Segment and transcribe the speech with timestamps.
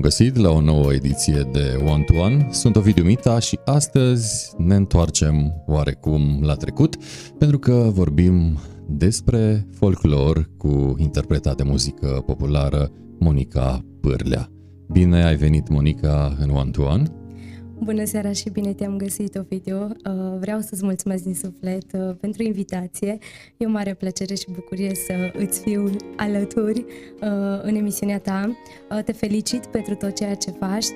[0.00, 2.48] am găsit la o nouă ediție de One to One.
[2.50, 6.96] Sunt Ovidiu Mita și astăzi ne întoarcem oarecum la trecut
[7.38, 14.48] pentru că vorbim despre folclor cu interpretat de muzică populară Monica Pârlea.
[14.92, 17.19] Bine ai venit, Monica, în One to One.
[17.82, 19.82] Bună seara și bine te-am găsit, Ovidiu.
[19.82, 23.18] Uh, vreau să-ți mulțumesc din suflet uh, pentru invitație.
[23.56, 28.56] E o mare plăcere și bucurie să îți fiu alături uh, în emisiunea ta.
[29.04, 30.86] Te felicit pentru tot ceea ce faci,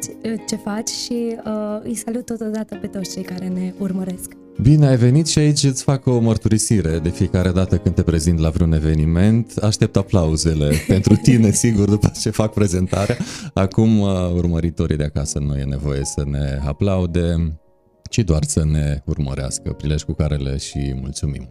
[0.47, 1.37] ce faci și
[1.83, 4.44] îi salut totodată pe toți cei care ne urmăresc.
[4.63, 8.39] Bine ai venit și aici îți fac o mărturisire de fiecare dată când te prezint
[8.39, 9.57] la vreun eveniment.
[9.57, 13.17] Aștept aplauzele pentru tine, sigur, după ce fac prezentarea.
[13.55, 17.59] Acum, uh, urmăritorii de acasă nu e nevoie să ne aplaude,
[18.11, 21.49] ci doar să ne urmărească, prilej cu care le și mulțumim.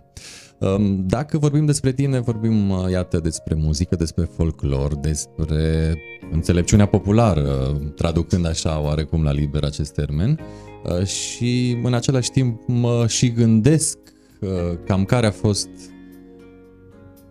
[0.60, 5.94] Um, dacă vorbim despre tine, vorbim, uh, iată, despre muzică, despre folclor, despre
[6.32, 10.40] înțelepciunea populară, traducând așa oarecum la liber acest termen.
[10.84, 13.98] Uh, și în același timp mă și gândesc
[14.40, 14.50] uh,
[14.86, 15.70] cam care a fost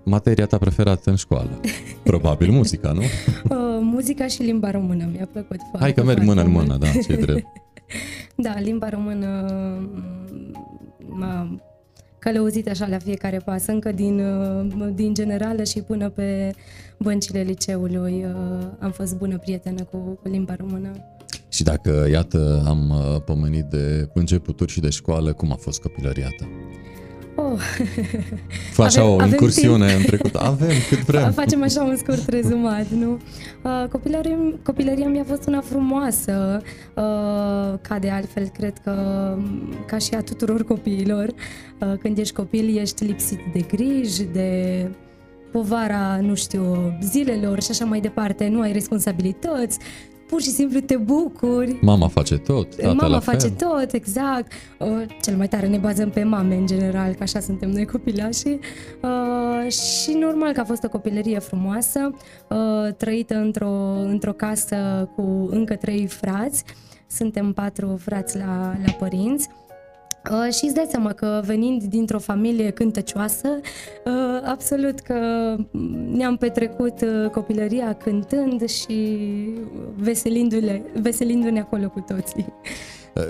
[0.05, 1.61] materia ta preferată în școală.
[2.03, 3.01] Probabil muzica, nu?
[3.01, 6.87] Uh, muzica și limba română mi-a plăcut foarte Hai că merg mână în mână, da,
[7.07, 7.47] ce drept.
[8.47, 9.47] da, limba română
[11.07, 11.61] m-a
[12.19, 16.55] călăuzit așa la fiecare pas, încă din, uh, din generală și până pe
[16.99, 18.25] băncile liceului
[18.79, 20.91] am fost bună prietenă cu, cu limba română.
[21.53, 26.29] Și dacă, iată, am uh, pomenit de începuturi și de școală, cum a fost copilăria
[26.39, 26.49] ta?
[27.35, 27.59] Oh.
[28.73, 30.35] Fă așa avem, o incursiune avem în trecut.
[30.35, 31.33] Avem, cât vrem.
[31.33, 33.21] Facem așa un scurt rezumat, nu?
[33.63, 36.63] Uh, copilăria, copilăria mi-a fost una frumoasă,
[36.95, 38.95] uh, ca de altfel, cred că
[39.87, 41.27] ca și a tuturor copiilor.
[41.27, 44.89] Uh, când ești copil, ești lipsit de griji, de
[45.53, 49.79] povara, nu știu, zilelor și așa mai departe, nu ai responsabilități,
[50.33, 51.79] pur și simplu te bucuri.
[51.81, 53.69] Mama face tot, tata Mama la face fel.
[53.69, 54.53] tot, exact.
[54.79, 54.89] Uh,
[55.23, 58.59] cel mai tare ne bazăm pe mame în general, că așa suntem noi copilașii.
[59.03, 62.11] Uh, și normal că a fost o copilărie frumoasă,
[62.49, 63.71] uh, trăită într-o,
[64.05, 66.65] într-o casă cu încă trei frați.
[67.07, 69.49] Suntem patru frați la, la părinți.
[69.51, 69.62] Uh,
[70.31, 73.49] și îți dai seama că venind dintr-o familie cântăcioasă,
[74.05, 75.17] uh, absolut că
[76.13, 79.19] ne-am petrecut uh, copilăria cântând și
[79.95, 82.47] veselindu-ne, veselindu-ne acolo cu toții.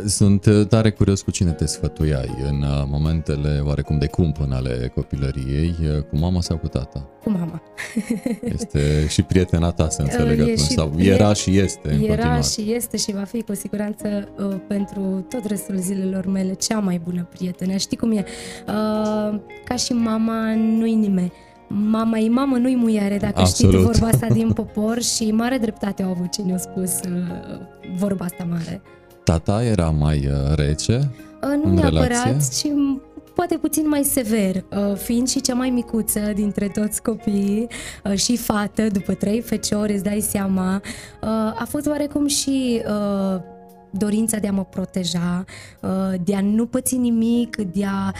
[0.06, 4.92] Sunt uh, tare curios cu cine te sfătuiai în uh, momentele oarecum de cumpăn ale
[4.94, 7.08] copilăriei, uh, cu mama sau cu tata?
[7.22, 7.62] Cu mama.
[8.54, 12.42] Este și prietena ta, să înțeleg atunci, sau era și este în Era continuare.
[12.42, 17.00] și este și va fi cu siguranță uh, pentru tot restul zilelor mele cea mai
[17.04, 17.76] bună prietenă.
[17.76, 18.24] Știi cum e?
[18.66, 21.32] Uh, ca și mama nu-i nimeni
[21.74, 23.72] mama e mamă, nu-i muiare, dacă Absolut.
[23.72, 27.60] știi vorba asta din popor și mare dreptate au avut cine a spus uh,
[27.96, 28.82] vorba asta mare.
[29.24, 31.10] Tata era mai uh, rece
[31.42, 32.66] uh, Nu neapărat, ci
[33.34, 37.68] poate puțin mai sever, uh, fiind și cea mai micuță dintre toți copiii
[38.14, 40.82] și fată, după trei feciori, îți dai seama,
[41.58, 42.82] a fost oarecum și
[43.90, 45.44] dorința de a mă proteja,
[46.24, 48.12] de a nu păți nimic, de a,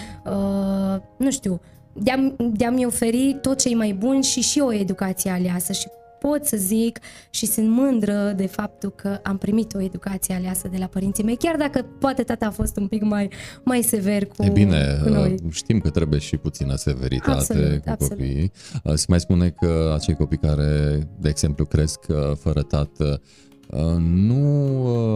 [1.17, 1.61] nu știu,
[1.93, 5.73] de, a, de a-mi oferi tot ce e mai bun și și o educație aleasă
[5.73, 5.87] și
[6.29, 6.99] pot să zic
[7.31, 11.37] și sunt mândră de faptul că am primit o educație aleasă de la părinții mei,
[11.37, 13.31] chiar dacă poate tata a fost un pic mai,
[13.65, 15.35] mai sever cu, e bine, cu noi.
[15.51, 18.13] știm că trebuie și puțină severitate absolut, cu absolut.
[18.13, 18.53] copiii.
[18.95, 23.52] Se mai spune că acei copii care, de exemplu, cresc uh, fără tată, Uh,
[23.99, 24.45] nu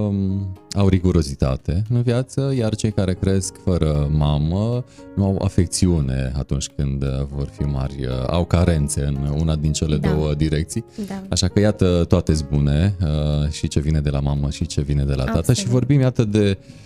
[0.09, 0.15] uh,
[0.72, 4.84] au rigurozitate în viață, iar cei care cresc fără mamă
[5.17, 9.72] nu au afecțiune atunci când uh, vor fi mari, uh, au carențe în una din
[9.72, 10.09] cele da.
[10.12, 10.84] două direcții.
[11.06, 11.22] Da.
[11.28, 15.05] Așa că iată toate bune, uh, și ce vine de la mamă și ce vine
[15.05, 15.59] de la tată Absolut.
[15.59, 16.84] și vorbim iată de uh,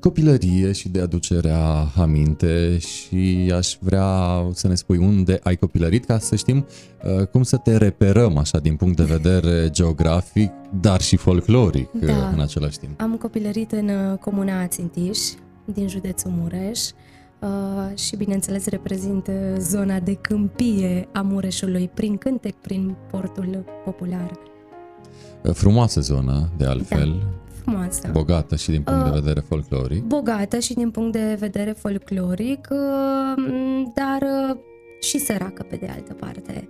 [0.00, 4.08] copilărie și de aducerea aminte și aș vrea
[4.52, 6.66] să ne spui unde ai copilărit ca să știm
[7.18, 10.50] uh, cum să te reperăm așa din punct de vedere geografic,
[10.80, 12.28] dar și folcloric uh, da.
[12.28, 13.00] în același timp.
[13.00, 15.18] Am copilărit în uh, comuna Țintiș,
[15.64, 16.80] din județul Mureș,
[17.40, 24.30] Uh, și bineînțeles reprezintă zona de câmpie a Mureșului prin cântec, prin portul popular.
[25.52, 27.08] Frumoasă zonă, de altfel.
[27.08, 28.08] Da frumoasă.
[28.12, 30.02] Bogată și din punct uh, de vedere folcloric.
[30.02, 34.56] Bogată și din punct de vedere folcloric, uh, dar uh,
[35.00, 36.68] și săracă pe de altă parte.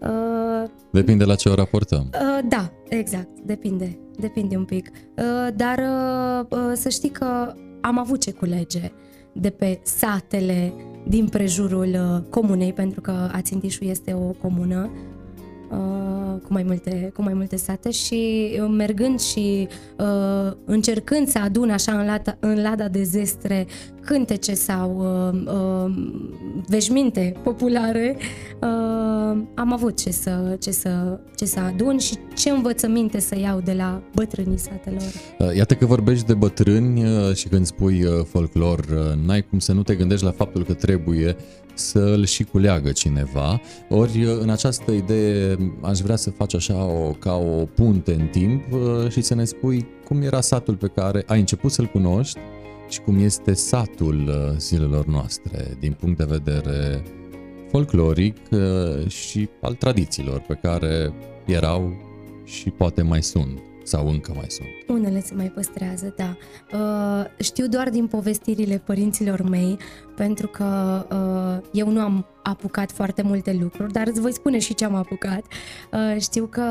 [0.00, 2.10] Uh, depinde la ce o raportăm.
[2.12, 4.90] Uh, da, exact, depinde, depinde un pic.
[4.90, 8.92] Uh, dar uh, uh, să știi că am avut ce culege
[9.32, 10.72] de pe satele
[11.08, 15.15] din prejurul uh, comunei, pentru că Ațintișul este o comună Uh,
[16.42, 19.68] cu, mai multe, cu mai multe sate și uh, mergând și
[19.98, 23.66] uh, încercând să adun așa în lada, în lada de zestre
[24.04, 25.94] cântece sau uh, uh,
[26.68, 28.16] veșminte populare,
[28.60, 28.68] uh,
[29.54, 33.72] am avut ce să, ce, să, ce să adun și ce învățăminte să iau de
[33.72, 35.02] la bătrânii satelor.
[35.38, 37.02] Uh, iată că vorbești de bătrâni
[37.34, 38.86] și când spui folclor,
[39.26, 41.36] n-ai cum să nu te gândești la faptul că trebuie
[41.76, 43.60] să îl și culeagă cineva.
[43.88, 48.72] Ori în această idee aș vrea să faci așa o, ca o punte în timp
[48.72, 52.38] uh, și să ne spui cum era satul pe care ai început să-l cunoști
[52.88, 57.02] și cum este satul uh, zilelor noastre din punct de vedere
[57.70, 61.12] folcloric uh, și al tradițiilor pe care
[61.46, 61.96] erau
[62.44, 64.68] și poate mai sunt sau încă mai sunt?
[64.98, 66.36] Unele se mai păstrează, da.
[66.72, 69.78] Uh, știu doar din povestirile părinților mei,
[70.16, 74.74] pentru că uh, eu nu am apucat foarte multe lucruri, dar îți voi spune și
[74.74, 75.44] ce am apucat.
[75.92, 76.62] Uh, știu că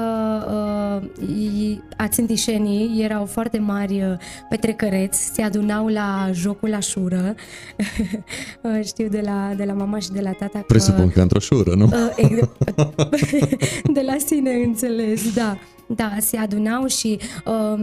[1.21, 4.17] uh, ațintișenii erau foarte mari uh,
[4.49, 7.35] petrecăreți, se adunau la jocul la șură.
[8.61, 10.65] uh, știu de la, de la mama și de la tata că...
[10.67, 11.85] Presupun că într-o șură, nu?
[11.85, 12.39] Uh,
[13.97, 15.57] de la sine înțeles, da.
[15.87, 17.73] Da, se adunau și uh,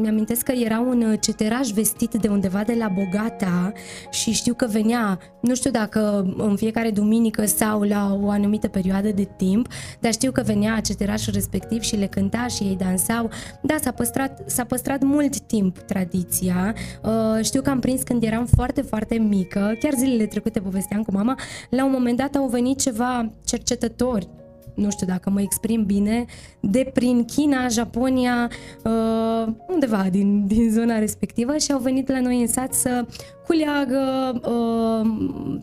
[0.00, 3.72] mi-amintesc că era un ceteraj vestit de undeva de la Bogata
[4.10, 9.08] și știu că venea, nu știu dacă în fiecare duminică sau la o anumită perioadă
[9.08, 9.68] de timp,
[10.00, 13.30] dar știu că venea ceterașul respectiv și le cânta și ei dansau.
[13.62, 16.74] Da, s-a păstrat, s-a păstrat mult timp tradiția.
[17.02, 21.12] Uh, știu că am prins când eram foarte, foarte mică, chiar zilele trecute povesteam cu
[21.12, 21.38] mama,
[21.70, 24.28] la un moment dat au venit ceva cercetători
[24.74, 26.24] nu știu dacă mă exprim bine,
[26.60, 28.50] de prin China, Japonia,
[28.84, 33.06] uh, undeva din, din zona respectivă și au venit la noi în sat să
[33.46, 35.10] culeagă uh,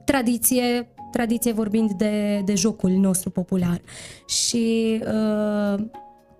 [0.05, 3.81] tradiție, tradiție vorbind de, de jocul nostru popular.
[4.25, 5.83] Și uh,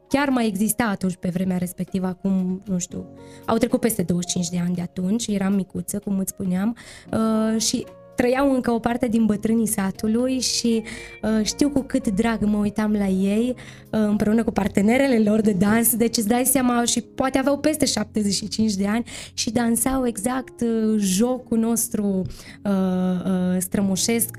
[0.08, 3.06] chiar mai exista atunci pe vremea respectivă, acum, nu știu,
[3.46, 6.78] au trecut peste 25 de ani de atunci, eram micuță, cum îți spuneam,
[7.12, 7.86] uh, și
[8.18, 10.84] trăiau încă o parte din bătrânii satului și
[11.22, 15.52] uh, știu cu cât drag mă uitam la ei uh, împreună cu partenerele lor de
[15.52, 19.04] dans, deci îți dai seama și poate aveau peste 75 de ani
[19.34, 22.22] și dansau exact uh, jocul nostru
[22.64, 24.30] uh, uh, strămoșesc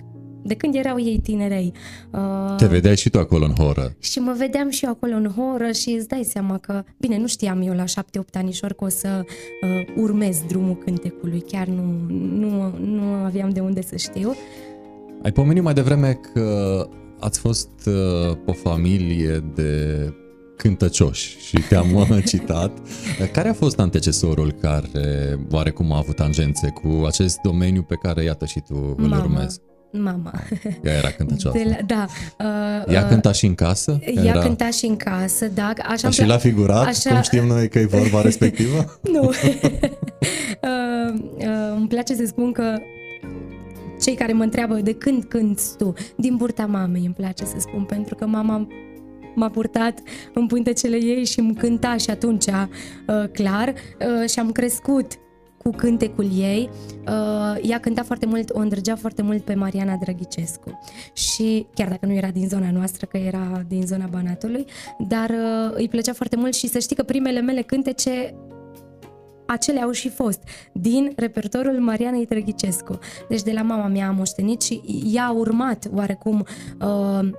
[0.48, 1.72] de când erau ei tinerei.
[2.10, 3.94] Uh, Te vedeai și tu acolo în horă.
[3.98, 7.26] Și mă vedeam și eu acolo în horă și îți dai seama că, bine, nu
[7.26, 9.24] știam eu la șapte, opt anișori că o să
[9.62, 11.82] uh, urmez drumul cântecului, chiar nu,
[12.38, 14.34] nu, nu aveam de unde să știu.
[15.22, 16.88] Ai pomenit mai devreme că
[17.20, 20.12] ați fost uh, o familie de
[20.56, 22.78] cântăcioși și te-am citat.
[23.32, 28.44] Care a fost antecesorul care oarecum a avut tangențe cu acest domeniu pe care, iată,
[28.44, 29.22] și tu îl Mama.
[29.22, 29.60] urmezi?
[29.92, 30.32] Mama.
[30.84, 31.58] Ea era cântăcioasă.
[31.58, 32.06] De la, da.
[32.86, 33.98] Uh, ea cânta și în casă?
[34.00, 34.38] Ea era...
[34.40, 35.72] cânta și în casă, da.
[35.88, 37.10] Așa și la figurat, așa...
[37.10, 39.00] cum știm noi că e vorba respectivă?
[39.12, 39.22] nu.
[39.28, 39.34] uh,
[41.38, 42.74] uh, îmi place să spun că
[44.00, 47.84] cei care mă întreabă de când cânti tu, din burta mamei îmi place să spun,
[47.84, 48.66] pentru că mama
[49.34, 49.98] m-a purtat
[50.34, 55.12] în pântecele ei și îmi cânta și atunci, uh, clar, uh, și am crescut
[55.68, 56.70] cu cântecul ei.
[57.06, 60.78] Uh, ea cânta foarte mult, o îndrăgea foarte mult pe Mariana Drăghicescu.
[61.12, 64.64] Și chiar dacă nu era din zona noastră, că era din zona Banatului,
[64.98, 68.34] dar uh, îi plăcea foarte mult și să știi că primele mele cântece
[69.46, 72.98] acelea au și fost din repertoriul Marianei Drăghicescu.
[73.28, 74.80] Deci de la mama mea am moștenit și
[75.12, 76.46] ea a urmat oarecum
[76.80, 77.30] uh,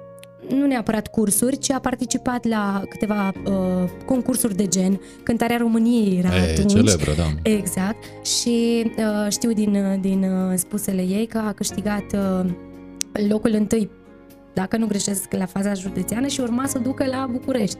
[0.50, 5.02] nu neapărat cursuri, ci a participat la câteva uh, concursuri de gen.
[5.24, 6.72] Cântarea României era e, atunci.
[6.72, 7.50] celebră, da.
[7.52, 8.04] Exact.
[8.26, 12.50] Și uh, știu din, din uh, spusele ei că a câștigat uh,
[13.30, 13.90] locul întâi
[14.54, 17.78] dacă nu greșesc, la faza județeană și urma să ducă la București.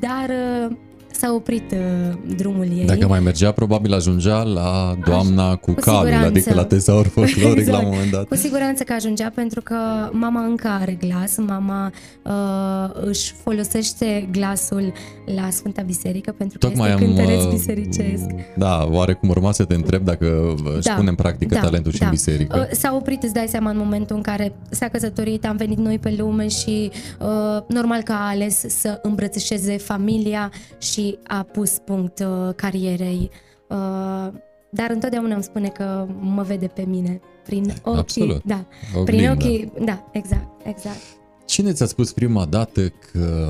[0.00, 0.76] Dar uh,
[1.12, 2.77] s-a oprit uh, drumul ei.
[2.94, 6.26] Dacă mai mergea, probabil ajungea la doamna Aș, cu, cu calul, siguranță.
[6.26, 7.76] adică la tezaur folcloric exact.
[7.82, 8.24] la un moment dat.
[8.24, 9.76] Cu siguranță că ajungea pentru că
[10.12, 11.92] mama încă are glas, mama
[12.24, 14.92] uh, își folosește glasul
[15.36, 18.24] la Sfânta Biserică pentru că Tocmai este cântăreț uh, bisericesc.
[18.56, 21.98] Da, oarecum urma să te întreb dacă își da, pune în practică da, talentul și
[21.98, 22.04] da.
[22.04, 22.58] în biserică.
[22.58, 25.98] Uh, s-a oprit, îți dai seama, în momentul în care s-a căsătorit, am venit noi
[25.98, 26.90] pe lume și
[27.20, 33.30] uh, normal că a ales să îmbrățișeze familia și a pus punct uh, carierei.
[33.68, 34.32] Uh,
[34.70, 38.00] dar întotdeauna îmi spune că mă vede pe mine prin ochii.
[38.00, 38.42] Absolut.
[38.44, 38.64] Da,
[39.04, 39.72] prin ochii.
[39.84, 41.00] Da, exact, exact.
[41.44, 43.46] Cine ți-a spus prima dată că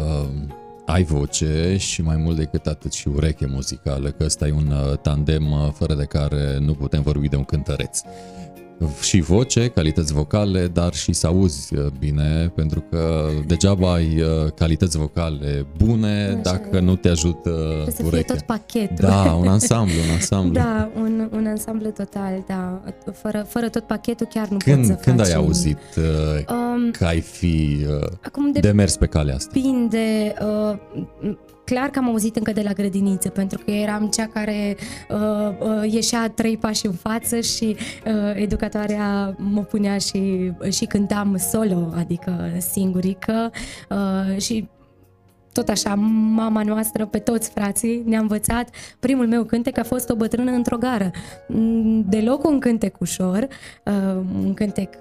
[0.86, 4.98] ai voce și mai mult decât atât și ureche muzicală, că ăsta e un uh,
[4.98, 8.00] tandem uh, fără de care nu putem vorbi de un cântăreț.
[9.00, 14.52] Și voce, calități vocale, dar și să auzi uh, bine, pentru că degeaba ai uh,
[14.54, 16.80] calități vocale bune Așa dacă e.
[16.80, 18.96] nu te ajută Trebuie să fie tot pachetul.
[19.08, 20.52] Da, un ansamblu, un ansamblu.
[20.52, 22.82] Da, un, un ansamblu total, da.
[23.12, 26.04] Fără, fără tot pachetul chiar nu când, poți să Când faci ai auzit uh,
[26.50, 29.50] um, că ai fi uh, acum de, de mers pe calea asta?
[29.52, 30.34] Depinde.
[30.40, 31.36] Uh,
[31.68, 34.76] clar că am auzit încă de la grădiniță, pentru că eram cea care
[35.10, 35.18] uh,
[35.60, 41.92] uh, ieșea trei pași în față și uh, educatoarea mă punea și, și cântam solo,
[41.96, 43.50] adică singurică
[43.90, 44.68] uh, și
[45.52, 45.94] tot așa,
[46.34, 48.68] mama noastră, pe toți frații, ne-a învățat.
[48.98, 51.10] Primul meu cântec a fost o bătrână într-o gară.
[51.48, 53.46] Mm, deloc un cântec ușor,
[53.84, 54.94] uh, un cântec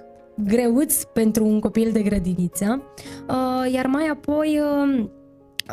[0.44, 2.82] greuț pentru un copil de grădiniță,
[3.30, 4.62] uh, iar mai apoi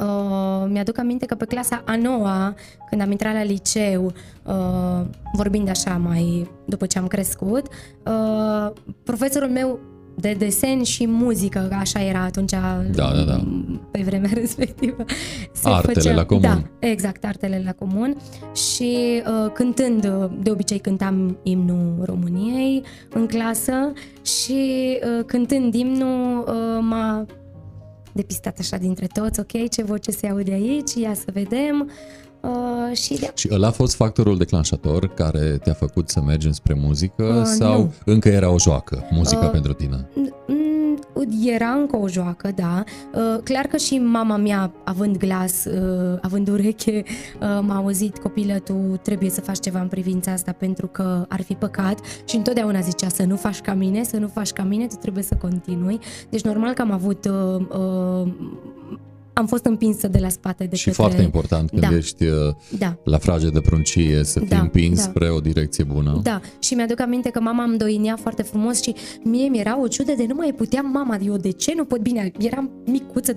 [0.00, 0.24] uh,
[0.64, 2.54] Uh, mi-aduc aminte că pe clasa a noua,
[2.90, 7.66] când am intrat la liceu, uh, vorbind așa mai după ce am crescut,
[8.06, 8.70] uh,
[9.04, 9.78] profesorul meu
[10.16, 13.40] de desen și muzică, așa era atunci da, da, da.
[13.90, 15.04] pe vremea respectivă.
[15.52, 16.42] Se artele făcea, la comun.
[16.42, 18.16] Da, exact, artele la comun
[18.54, 20.00] și uh, cântând,
[20.42, 27.26] de obicei cântam imnul României în clasă și uh, cântând imnul uh, m-a
[28.14, 31.90] depistat așa dintre toți, ok, ce voce se aude aici, ia să vedem.
[32.40, 33.32] Uh, și, de...
[33.34, 37.78] și ăla a fost factorul declanșator care te-a făcut să mergi spre muzică uh, sau
[37.78, 37.92] nu.
[38.04, 40.08] încă era o joacă, muzica uh, pentru tine?
[41.44, 42.84] Era încă o joacă, da.
[43.14, 48.58] Uh, clar că și mama mea, având glas, uh, având ureche, uh, m-a auzit, copilă,
[48.58, 52.80] tu trebuie să faci ceva în privința asta pentru că ar fi păcat și întotdeauna
[52.80, 55.98] zicea să nu faci ca mine, să nu faci ca mine, tu trebuie să continui.
[56.30, 57.28] Deci normal că am avut
[59.34, 61.02] am fost împinsă de la spate de Și către...
[61.02, 61.96] foarte important când da.
[61.96, 62.96] ești uh, da.
[63.04, 64.60] la frage de pruncie să fii da.
[64.60, 65.02] împins da.
[65.02, 66.20] spre o direcție bună.
[66.22, 69.86] Da, și mi-aduc aminte că mama îmi doinea foarte frumos și mie mi era o
[69.86, 73.36] ciudă de nu mai puteam mama, eu de ce nu pot, bine, eram micuță, 12-13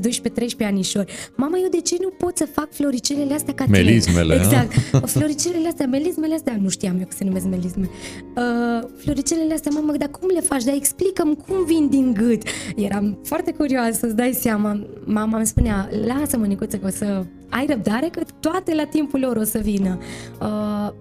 [0.61, 3.77] anișori, mama, eu de ce nu pot să fac floricelele astea ca tine?
[3.77, 4.73] Melismele, Exact,
[5.05, 7.89] floricelele astea, melismele astea, nu știam eu că se numesc melisme.
[8.35, 10.63] Uh, floricelele astea, mamă, dar cum le faci?
[10.63, 12.41] Dar explicăm cum vin din gât.
[12.75, 14.87] Eram foarte curioasă, să-ți dai seama.
[15.05, 19.35] Mama îmi spunea, lasă mănicuță că o să ai răbdare că toate la timpul lor
[19.35, 19.99] o să vină.
[20.41, 20.91] Uh,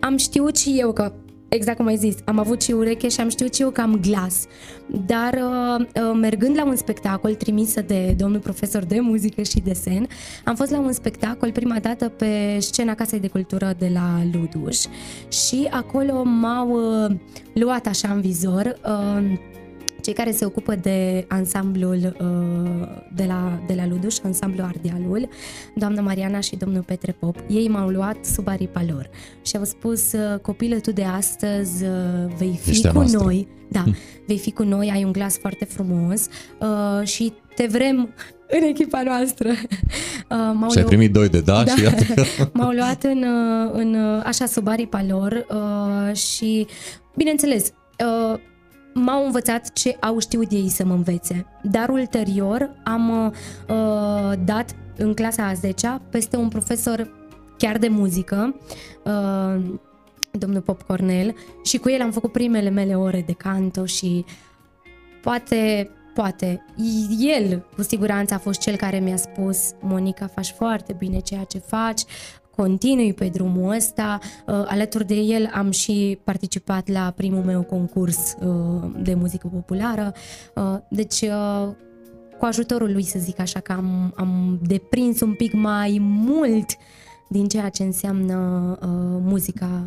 [0.00, 1.12] am știut și eu că
[1.48, 4.00] exact cum ai zis, am avut și ureche și am știut și eu că am
[4.00, 4.46] glas.
[5.06, 10.06] Dar uh, uh, mergând la un spectacol trimisă de domnul profesor de muzică și desen,
[10.44, 14.78] am fost la un spectacol prima dată pe scena Casei de Cultură de la Luduș
[15.28, 17.16] și acolo m-au uh,
[17.52, 19.38] luat așa în vizor uh,
[20.02, 25.28] cei care se ocupă de ansamblul uh, de, la, de la Luduș, ansamblu Ardealul,
[25.74, 29.10] doamna Mariana și domnul Petre Pop, ei m-au luat sub aripa lor
[29.42, 31.90] și au spus, uh, copilă, tu de astăzi uh,
[32.38, 33.18] vei fi Ești cu noastră.
[33.18, 33.96] noi, da, hm.
[34.26, 36.26] vei fi cu noi, ai un glas foarte frumos
[36.58, 38.14] uh, și te vrem
[38.60, 39.48] în echipa noastră.
[40.22, 41.74] Uh, m-au și ai primit doi de da, da.
[41.74, 42.24] și iată că...
[42.58, 43.94] M-au luat în, uh, în,
[44.24, 46.66] așa sub aripa lor uh, și,
[47.16, 47.72] bineînțeles,
[48.32, 48.38] uh,
[48.94, 51.46] m-au învățat ce au știut ei să mă învețe.
[51.62, 53.34] Dar ulterior am
[53.68, 57.10] uh, dat în clasa a 10 peste un profesor
[57.58, 58.54] chiar de muzică,
[59.04, 59.62] uh,
[60.30, 61.34] domnul Pop Cornel,
[61.64, 64.24] și cu el am făcut primele mele ore de canto și
[65.22, 66.64] poate Poate.
[67.18, 71.58] El, cu siguranță, a fost cel care mi-a spus Monica, faci foarte bine ceea ce
[71.58, 72.02] faci,
[72.62, 74.18] continui pe drumul ăsta.
[74.46, 80.12] Uh, alături de el am și participat la primul meu concurs uh, de muzică populară.
[80.54, 81.24] Uh, deci,
[82.38, 86.70] cu ajutorul lui, să zic așa, că am, am deprins un pic mai mult
[87.28, 88.78] din ceea ce înseamnă
[89.22, 89.86] muzica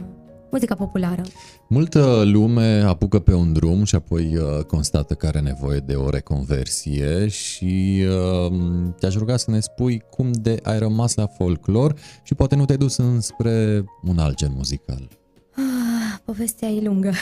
[0.51, 1.21] muzica populară.
[1.67, 6.09] Multă lume apucă pe un drum și apoi uh, constată că are nevoie de o
[6.09, 8.03] reconversie și
[8.47, 8.57] uh,
[8.99, 12.77] te-aș ruga să ne spui cum de ai rămas la folclor și poate nu te-ai
[12.77, 15.07] dus înspre un alt gen muzical.
[16.25, 17.11] Ah, povestea e lungă.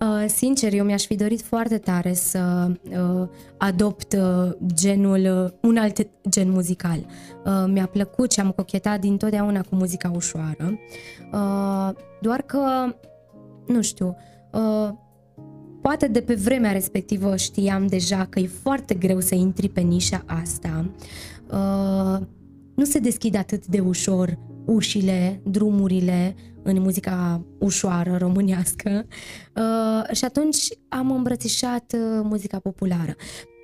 [0.00, 6.06] Uh, sincer, eu mi-aș fi dorit foarte tare să uh, adopt uh, genul, un alt
[6.28, 7.06] gen muzical.
[7.66, 10.78] Mi-a plăcut și am cochetat dintotdeauna cu muzica ușoară,
[12.20, 12.94] doar că,
[13.66, 14.16] nu știu,
[15.82, 20.24] poate de pe vremea respectivă știam deja că e foarte greu să intri pe nișa
[20.26, 20.90] asta.
[22.74, 26.34] Nu se deschide atât de ușor ușile, drumurile
[26.68, 29.06] în muzica ușoară românească
[29.54, 33.16] uh, și atunci am îmbrățișat uh, muzica populară.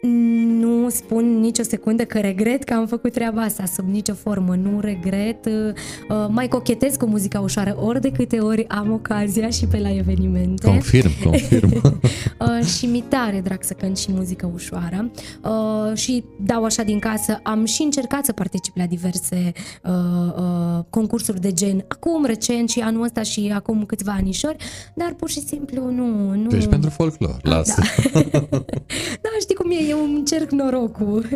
[0.06, 4.54] Nu nu spun nicio secundă că regret că am făcut treaba asta, sub nicio formă.
[4.54, 5.46] Nu regret.
[5.46, 9.96] Uh, mai cochetez cu muzica ușoară ori de câte ori am ocazia și pe la
[9.96, 10.66] evenimente.
[10.66, 11.70] Confirm, confirm.
[11.80, 15.10] uh, și mi tare drag să cânt și muzică ușoară.
[15.42, 17.40] Uh, și dau așa din casă.
[17.42, 19.92] Am și încercat să particip la diverse uh,
[20.36, 21.84] uh, concursuri de gen.
[21.88, 24.56] Acum, recent și anul ăsta și acum câțiva anișori,
[24.94, 26.34] dar pur și simplu nu...
[26.34, 26.48] nu...
[26.48, 27.82] Deci pentru folclor, lasă.
[28.12, 28.20] Da.
[29.24, 31.26] da, știi cum e, eu încerc norocul.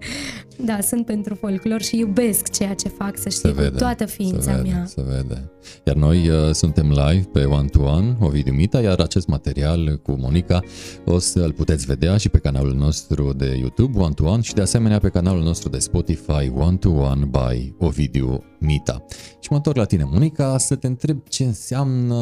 [0.68, 4.40] da, sunt pentru folclor și iubesc ceea ce fac, să știi, vede, cu toată ființa
[4.40, 4.84] se vede, mea.
[4.86, 5.50] Se vede.
[5.84, 10.12] Iar noi uh, suntem live pe One to One, Ovidiu Mita, iar acest material cu
[10.18, 10.60] Monica
[11.04, 14.60] o să-l puteți vedea și pe canalul nostru de YouTube One to One și de
[14.60, 19.04] asemenea pe canalul nostru de Spotify One to One by Ovidiu Mita.
[19.40, 22.16] Și mă întorc la tine, Monica, să te întreb ce înseamnă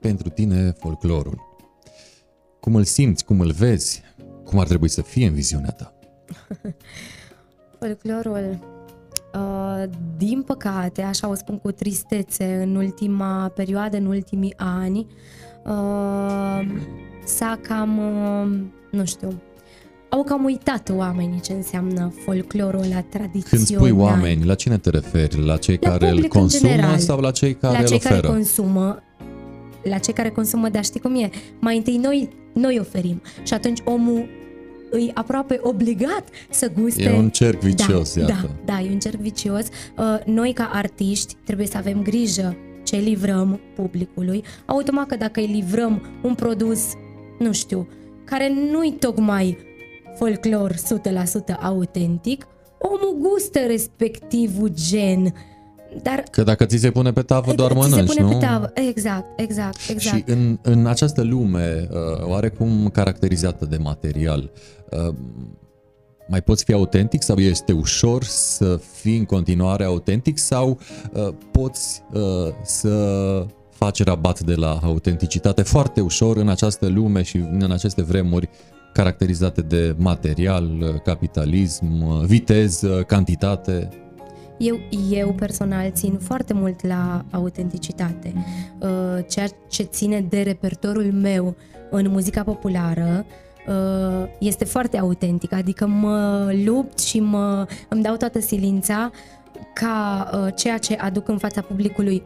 [0.00, 1.46] pentru tine folclorul.
[2.60, 4.02] Cum îl simți, cum îl vezi,
[4.48, 5.92] cum ar trebui să fie în viziunea ta?
[7.78, 8.58] Folclorul,
[9.34, 9.84] uh,
[10.16, 15.06] din păcate, așa o spun cu tristețe, în ultima perioadă, în ultimii ani,
[15.64, 16.60] uh,
[17.24, 19.42] s-a cam, uh, nu știu,
[20.08, 23.42] au cam uitat oamenii ce înseamnă folclorul la tradițional.
[23.48, 25.44] Când spui oameni, la cine te referi?
[25.44, 28.20] La cei la care îl consumă general, sau la cei care la cei îl oferă?
[28.20, 29.02] care consumă,
[29.82, 31.30] la cei care consumă, dar știi cum e?
[31.60, 34.28] Mai întâi noi, noi oferim și atunci omul
[34.90, 37.02] îi aproape obligat să guste.
[37.02, 38.50] E un cerc vicios, da, iată.
[38.64, 39.66] Da, da, e un cerc vicios.
[39.96, 44.44] Uh, noi ca artiști trebuie să avem grijă ce livrăm publicului.
[44.66, 46.80] Automat că dacă îi livrăm un produs,
[47.38, 47.88] nu știu,
[48.24, 49.58] care nu-i tocmai
[50.16, 50.78] folclor 100%
[51.62, 52.46] autentic,
[52.78, 55.34] omul gustă respectivul gen.
[56.02, 58.38] Dar că dacă ți se pune pe tavă, doar mănânci, se pune nu?
[58.38, 58.70] Pe tavă.
[58.74, 60.16] Exact, exact, exact.
[60.16, 61.88] Și în, în această lume,
[62.22, 64.50] oarecum caracterizată de material,
[66.28, 70.78] mai poți fi autentic sau este ușor să fii în continuare autentic sau
[71.50, 72.02] poți
[72.62, 78.48] să faci rabat de la autenticitate foarte ușor în această lume și în aceste vremuri
[78.92, 83.88] caracterizate de material, capitalism, viteză, cantitate?
[84.58, 88.32] Eu, eu personal țin foarte mult la autenticitate.
[88.78, 91.56] Uh, ceea ce ține de repertorul meu
[91.90, 93.26] în muzica populară
[93.68, 99.10] uh, este foarte autentic, adică mă lupt și mă, îmi dau toată silința
[99.74, 102.22] ca uh, ceea ce aduc în fața publicului,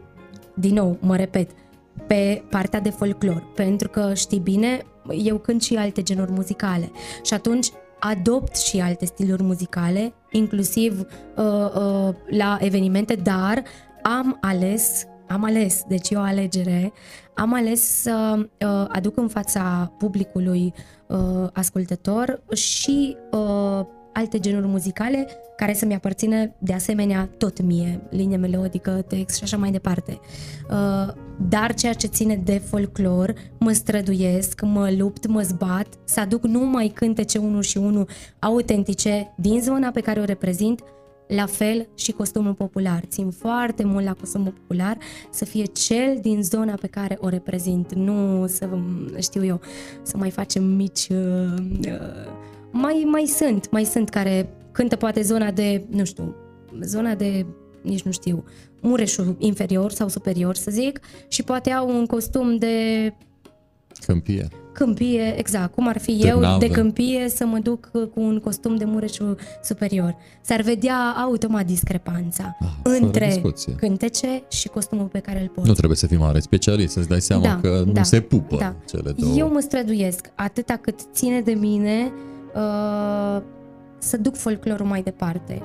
[0.53, 1.49] din nou, mă repet,
[2.07, 6.91] pe partea de folclor, pentru că știi bine, eu cânt și alte genuri muzicale.
[7.23, 7.67] Și atunci
[8.05, 13.63] adopt și alte stiluri muzicale, inclusiv uh, uh, la evenimente, dar
[14.01, 16.93] am ales, am ales, deci e o alegere,
[17.35, 20.73] am ales să uh, aduc în fața publicului
[21.07, 28.37] uh, ascultător și uh, alte genuri muzicale care să-mi aparțină de asemenea tot mie, linie
[28.37, 30.19] melodică, text și așa mai departe.
[30.69, 31.13] Uh,
[31.49, 36.87] dar ceea ce ține de folclor, mă străduiesc, mă lupt, mă zbat să aduc numai
[36.87, 38.07] cântece unul și unul
[38.39, 40.83] autentice din zona pe care o reprezint,
[41.27, 43.03] la fel și costumul popular.
[43.07, 44.97] Țin foarte mult la costumul popular
[45.31, 48.69] să fie cel din zona pe care o reprezint, nu să,
[49.21, 49.61] știu eu,
[50.01, 51.07] să mai facem mici...
[51.09, 51.53] Uh,
[51.85, 52.31] uh,
[52.73, 56.35] mai, mai sunt, mai sunt care cântă poate zona de, nu știu,
[56.81, 57.45] zona de,
[57.81, 58.43] nici nu știu,
[58.81, 62.75] mureșul inferior sau superior, să zic, și poate au un costum de...
[64.05, 64.47] Câmpie.
[64.73, 66.53] Câmpie, exact, cum ar fi Târnavă.
[66.53, 70.15] eu de câmpie să mă duc cu un costum de mureșul superior.
[70.41, 73.41] S-ar vedea automat discrepanța ah, între
[73.77, 75.65] cântece și costumul pe care îl pot.
[75.65, 78.57] Nu trebuie să fii mare specialist, să-ți dai seama da, că da, nu se pupă
[78.57, 78.75] da.
[78.89, 79.33] cele două.
[79.35, 82.11] Eu mă străduiesc atâta cât ține de mine
[82.55, 83.41] uh,
[83.97, 85.61] să duc folclorul mai departe.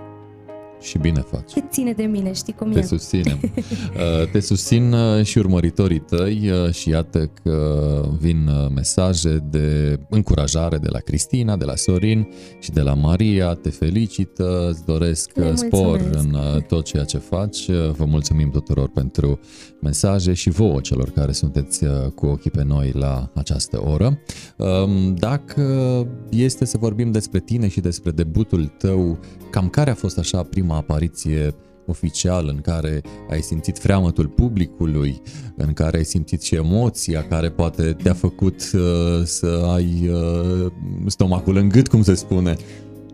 [0.81, 1.53] Și bine faci.
[1.53, 2.83] Cât ține de mine, știi cum Te e.
[2.83, 3.39] susținem.
[3.89, 10.79] Uh, te susțin uh, și urmăritorii tăi uh, și iată că vin mesaje de încurajare
[10.79, 13.55] de la Cristina, de la Sorin și de la Maria.
[13.55, 16.37] Te felicită, îți doresc spor în
[16.69, 17.71] tot ceea ce faci.
[17.71, 19.41] Vă mulțumim tuturor pentru
[19.81, 24.19] mesaje și vouă celor care sunteți cu ochii pe noi la această oră.
[24.57, 29.19] Um, dacă este să vorbim despre tine și despre debutul tău,
[29.51, 31.55] cam care a fost așa prima apariție
[31.87, 33.01] oficial în care
[33.31, 35.23] ai simțit freamătul publicului,
[35.57, 38.81] în care ai simțit și emoția care poate te-a făcut uh,
[39.25, 40.73] să ai uh,
[41.07, 42.57] stomacul în gât, cum se spune.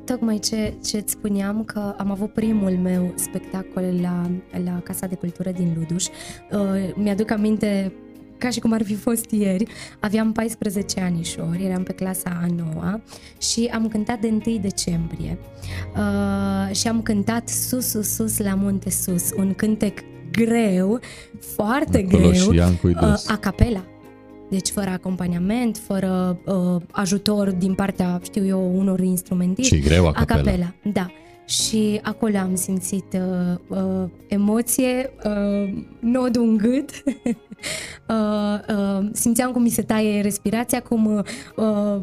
[0.04, 4.30] Tocmai ce, ce îți spuneam că am avut primul meu spectacol la,
[4.64, 6.04] la Casa de Cultură din Luduș.
[6.06, 6.60] Uh,
[6.94, 7.92] mi-aduc aminte
[8.44, 9.64] ca și cum ar fi fost ieri.
[10.00, 13.00] Aveam 14 anișori, eram pe clasa a 9
[13.38, 15.38] și am cântat de 1 decembrie.
[15.96, 19.98] Uh, și am cântat sus, sus, sus la munte sus, un cântec
[20.32, 21.00] greu,
[21.54, 23.84] foarte Acolo greu, și Iancu uh, a capela.
[24.50, 29.74] Deci fără acompaniament, fără uh, ajutor din partea, știu eu, unor instrumentiști.
[29.74, 30.36] Și greu a A capela.
[30.36, 31.06] capela, da.
[31.46, 36.90] Și acolo am simțit uh, uh, emoție, uh, nodul în gât.
[38.08, 41.24] uh, uh, simțeam cum mi se taie respirația, cum uh,
[41.56, 42.00] uh,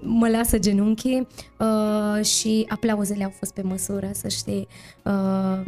[0.00, 1.26] mă lasă genunchii
[1.58, 4.68] uh, și aplauzele au fost pe măsură, să știi.
[5.04, 5.60] Uh,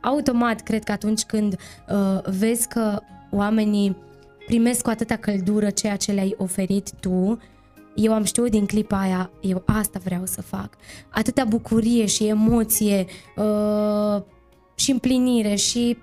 [0.00, 1.56] automat, cred că atunci când
[1.88, 3.00] uh, vezi că
[3.30, 3.96] oamenii
[4.46, 7.38] primesc cu atâta căldură ceea ce le-ai oferit tu,
[7.94, 10.70] eu am știut din clipa aia, eu asta vreau să fac.
[11.08, 14.22] Atâta bucurie și emoție uh,
[14.74, 15.98] și împlinire și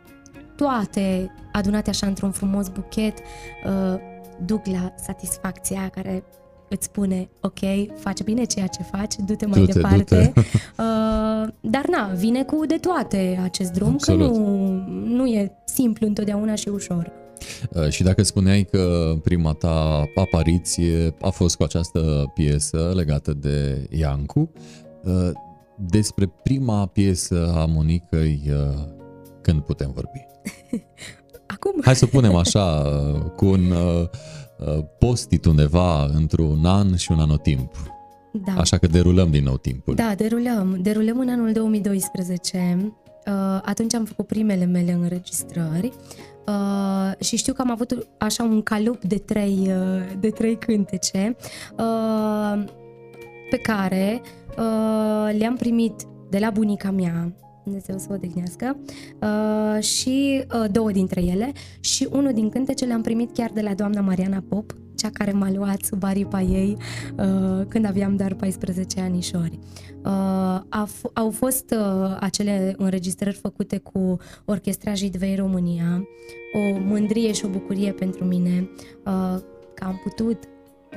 [0.55, 3.17] toate adunate așa într-un frumos buchet
[3.65, 3.99] uh,
[4.45, 6.23] duc la satisfacția aia care
[6.69, 7.59] îți spune, ok,
[7.99, 10.31] faci bine ceea ce faci, du-te mai Du-te, departe.
[10.33, 10.47] du-te.
[10.79, 14.31] Uh, dar na, vine cu de toate acest drum, Absolut.
[14.31, 14.69] că nu,
[15.05, 17.11] nu e simplu întotdeauna și ușor.
[17.69, 23.87] Uh, Și dacă spuneai că prima ta apariție a fost cu această piesă legată de
[23.89, 24.51] Iancu,
[25.03, 25.31] uh,
[25.75, 28.83] despre prima piesă a Monicăi, uh,
[29.41, 30.25] când putem vorbi?
[31.53, 34.07] Acum, Hai să punem așa, uh, cu un uh,
[34.57, 37.71] uh, post-it undeva într-un an și un anotimp.
[38.45, 38.53] da.
[38.57, 39.95] Așa că derulăm din nou timpul.
[39.95, 40.77] Da, derulăm.
[40.81, 42.93] Derulăm în anul 2012.
[43.27, 45.91] Uh, atunci am făcut primele mele înregistrări
[46.47, 51.35] uh, și știu că am avut așa un calup de trei, uh, de trei cântece
[51.77, 52.63] uh,
[53.49, 55.93] pe care uh, le-am primit
[56.29, 57.33] de la bunica mea,
[57.65, 58.77] Dumnezeu să o odihnească,
[59.21, 63.73] uh, și uh, două dintre ele și unul din cântece le-am primit chiar de la
[63.73, 66.77] doamna Mariana Pop, cea care m-a luat sub aripa ei
[67.17, 69.59] uh, când aveam doar 14 anișori.
[70.03, 70.11] Uh,
[70.69, 76.07] a f- au fost uh, acele înregistrări făcute cu Orchestra Jidvei România,
[76.53, 78.69] o mândrie și o bucurie pentru mine
[79.05, 79.39] uh,
[79.73, 80.37] că am putut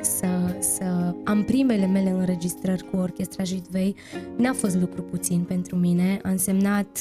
[0.00, 3.96] să, să am primele mele înregistrări cu Orchestra Jidvei.
[4.36, 6.98] N-a fost lucru puțin pentru mine, a însemnat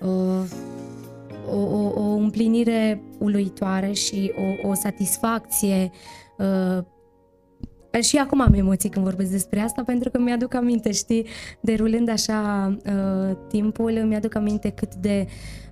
[0.00, 0.44] uh,
[1.50, 5.90] o, o, o împlinire uluitoare și o, o satisfacție
[6.38, 6.84] uh,
[7.98, 11.26] și acum am emoții când vorbesc despre asta pentru că mi-aduc aminte, știi,
[11.60, 15.26] derulând așa uh, timpul, îmi aduc aminte cât de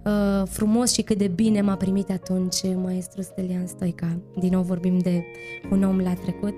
[0.05, 4.19] uh, frumos și cât de bine m-a primit atunci maestru Stelian Stoica.
[4.39, 5.25] Din nou vorbim de
[5.71, 6.55] un om la trecut,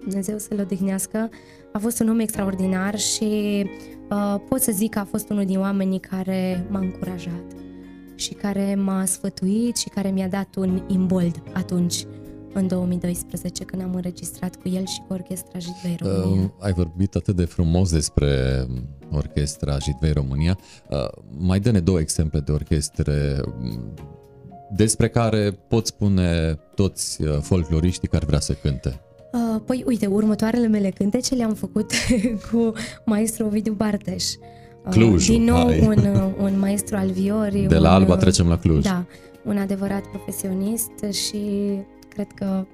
[0.00, 1.28] Dumnezeu să-l odihnească.
[1.72, 3.64] A fost un om extraordinar și
[4.10, 7.44] uh, pot să zic că a fost unul din oamenii care m-a încurajat
[8.14, 12.04] și care m-a sfătuit și care mi-a dat un imbold atunci,
[12.54, 16.42] în 2012, când am înregistrat cu el și cu Orchestra Jidvei România.
[16.42, 18.66] Uh, ai vorbit atât de frumos despre
[19.10, 20.58] orchestra Jidvei România.
[20.90, 23.92] Uh, mai dă-ne două exemple de orchestre um,
[24.74, 29.00] despre care pot spune toți uh, folcloriștii care vrea să cânte.
[29.32, 31.92] Uh, păi, uite, următoarele mele cântece le-am făcut
[32.50, 32.72] cu
[33.04, 34.24] maestru Ovidiu Barteș.
[34.24, 35.80] Uh, Clujul, Din nou, hai.
[35.80, 37.66] un, uh, un maestru al viorii.
[37.66, 38.84] De la un, Alba uh, trecem la Cluj.
[38.84, 39.04] Da,
[39.44, 41.38] un adevărat profesionist și
[42.12, 42.66] cred că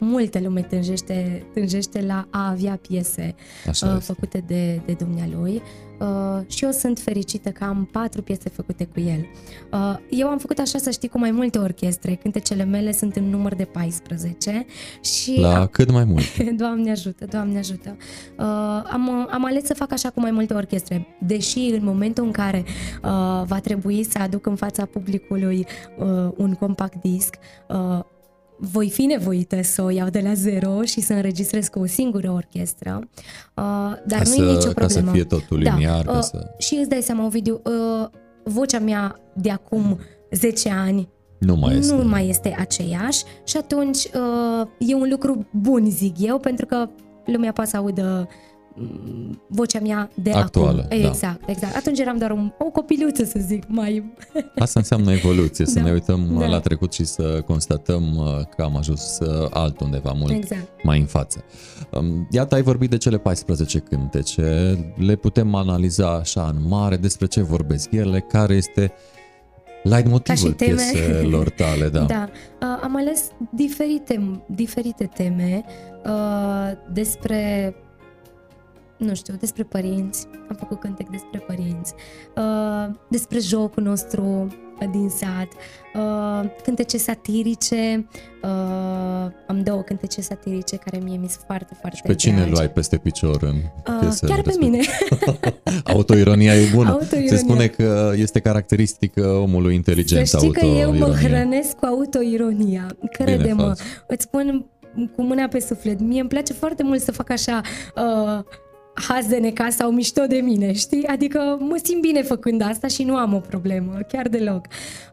[0.00, 3.34] multă lume tânjește, tânjește la a avea piese
[3.68, 4.12] Așa uh, este.
[4.12, 5.62] făcute de, de dumnealui
[6.00, 9.26] uh, și eu sunt fericită că am patru piese făcute cu el.
[9.72, 13.24] Uh, eu am făcut așa să știi cu mai multe orchestre, cântecele mele sunt în
[13.24, 14.66] număr de 14
[15.02, 16.42] și La cât mai mult.
[16.62, 17.96] Doamne ajută, Doamne ajută.
[18.38, 18.44] Uh,
[18.92, 22.64] am, am ales să fac așa cu mai multe orchestre, deși în momentul în care
[22.66, 25.66] uh, va trebui să aduc în fața publicului
[25.98, 27.34] uh, un compact disc,
[27.68, 28.00] uh,
[28.62, 32.30] voi fi nevoită să o iau de la zero și să înregistrez cu o singură
[32.30, 33.14] orchestră, uh,
[34.06, 35.10] dar Ca nu să- e nicio ca să problemă.
[35.10, 38.08] fie totul liniar, ca uh, să- Și îți dai seama, Ovidiu, uh,
[38.44, 39.98] vocea mea de acum
[40.30, 41.94] 10 ani Nu mai este.
[41.94, 46.88] nu mai este aceeași și atunci uh, e un lucru bun, zic eu, pentru că
[47.26, 48.28] lumea poate să audă mm,
[49.48, 51.00] vocea mea de Actuală, acum.
[51.00, 51.06] da.
[51.08, 51.76] Exact, exact.
[51.76, 54.12] Atunci eram doar un, o copiluță, să zic, mai...
[54.58, 56.46] Asta înseamnă evoluție, să Da, ne uităm da.
[56.46, 58.24] la trecut și să constatăm uh,
[58.56, 60.68] că am ajuns uh, altundeva mult Exact.
[60.82, 61.44] mai în față.
[61.90, 67.26] Um, Iată, ai vorbit de cele 14 cântece, le putem analiza așa în mare, despre
[67.26, 68.92] ce vorbesc ele, care este
[69.82, 70.82] leitmotivul Ca și teme.
[70.92, 72.00] pieselor tale, da.
[72.00, 72.28] Da.
[72.32, 75.64] Uh, am ales diferite, diferite teme
[76.04, 77.74] uh, despre
[79.00, 81.94] nu știu, despre părinți, am făcut cântec despre părinți,
[82.36, 84.48] uh, despre jocul nostru
[84.86, 85.48] din sat,
[85.94, 88.08] uh, cântece satirice,
[88.42, 92.50] uh, am două cântece satirice care mie mi sunt foarte, foarte Și pe cine dragi.
[92.50, 93.56] luai peste picior în
[94.02, 94.78] uh, Chiar pe mine.
[95.94, 96.90] Autoironia e bună.
[96.90, 97.36] Autoironia.
[97.36, 102.96] Se spune că este caracteristică omului inteligent Să știi că eu mă hrănesc cu autoironia.
[103.10, 103.74] Crede-mă.
[104.06, 104.66] Îți spun
[105.16, 106.00] cu mâna pe suflet.
[106.00, 107.60] Mie îmi place foarte mult să fac așa
[107.96, 108.44] uh,
[108.94, 111.06] haz de necas sau mișto de mine, știi?
[111.06, 114.66] Adică mă simt bine făcând asta și nu am o problemă, chiar deloc.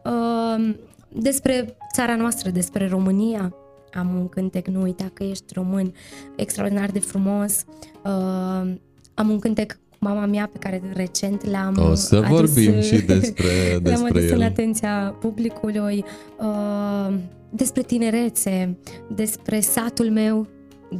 [0.04, 0.74] Uh,
[1.08, 3.54] despre țara noastră, despre România,
[3.92, 5.94] am un cântec, nu uita că ești român,
[6.36, 7.64] extraordinar de frumos.
[8.04, 8.72] Uh,
[9.14, 13.00] am un cântec cu mama mea pe care recent l-am O să adus, vorbim și
[13.00, 13.50] despre,
[13.82, 14.36] despre l-am adus el.
[14.36, 16.04] în atenția publicului.
[16.38, 17.14] Uh,
[17.50, 18.78] despre tinerețe,
[19.14, 20.46] despre satul meu,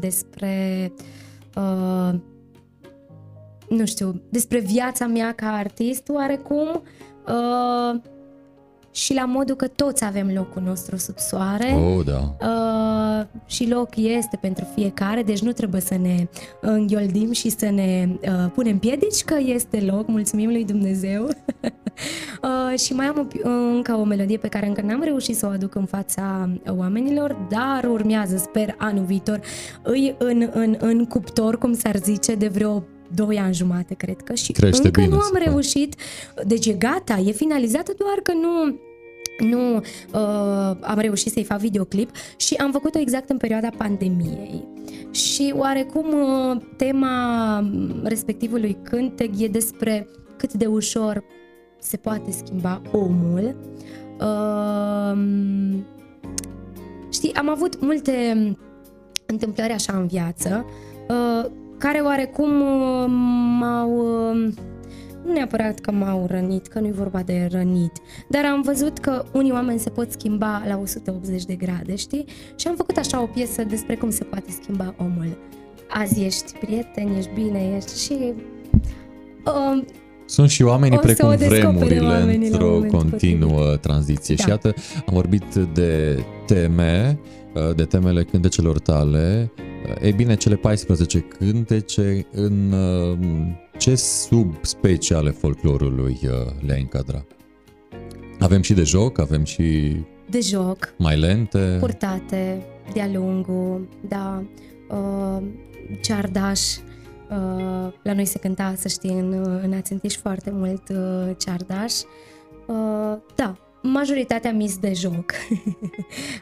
[0.01, 0.93] despre
[1.55, 2.15] uh,
[3.69, 6.83] nu știu, despre viața mea ca artist, oarecum,
[7.27, 8.01] uh,
[8.91, 12.37] și la modul că toți avem locul nostru sub soare oh, da.
[12.47, 16.29] uh, și loc este pentru fiecare, deci nu trebuie să ne
[16.61, 21.25] înghioldim și să ne uh, punem piedici că este loc, mulțumim lui Dumnezeu.
[22.43, 25.51] uh, și mai am o, încă o melodie pe care încă n-am reușit să o
[25.51, 29.41] aduc în fața oamenilor, dar urmează, sper, anul viitor,
[29.83, 34.35] îi în, în, în cuptor, cum s-ar zice, de vreo doi ani jumate, cred că,
[34.35, 35.43] și Crește încă bine, nu am super.
[35.43, 35.95] reușit.
[36.47, 38.79] Deci e gata, e finalizată, doar că nu
[39.39, 44.65] nu uh, am reușit să-i fac videoclip și am făcut-o exact în perioada pandemiei.
[45.11, 47.71] Și oarecum uh, tema
[48.03, 51.25] respectivului cântec e despre cât de ușor
[51.79, 53.57] se poate schimba omul.
[54.21, 55.19] Uh,
[57.13, 58.57] știi, am avut multe
[59.27, 60.65] întâmplări așa în viață
[61.09, 63.05] uh, care oarecum uh,
[63.61, 63.91] m-au...
[64.31, 64.53] Uh,
[65.25, 67.93] nu neapărat că m-au rănit, că nu-i vorba de rănit,
[68.29, 72.25] dar am văzut că unii oameni se pot schimba la 180 de grade, știi?
[72.57, 75.39] Și am făcut așa o piesă despre cum se poate schimba omul.
[75.89, 78.17] Azi ești prieten, ești bine, ești și...
[79.45, 79.85] Uh,
[80.27, 83.81] Sunt și oamenii O să precum o descopere vremurile oamenii la într-o momentul continuă potrivit.
[83.81, 84.35] tranziție.
[84.35, 84.43] Da.
[84.43, 84.75] Și iată,
[85.07, 87.19] am vorbit de teme,
[87.77, 89.53] de temele cântecelor tale.
[90.03, 93.19] Ei bine, cele 14 cântece, în uh,
[93.79, 96.31] ce subspecie ale folclorului uh,
[96.67, 97.25] le-ai încadra?
[98.39, 99.97] Avem și de joc, avem și
[100.31, 101.77] de joc, mai lente.
[101.81, 104.45] purtate, de-a lungul, da,
[104.89, 105.43] uh,
[106.03, 106.61] ceardaș.
[107.31, 111.93] Uh, la noi se cânta, să știi, în, în Ațentiș foarte mult uh, ceardaș.
[112.67, 115.33] Uh, da, majoritatea mis de joc.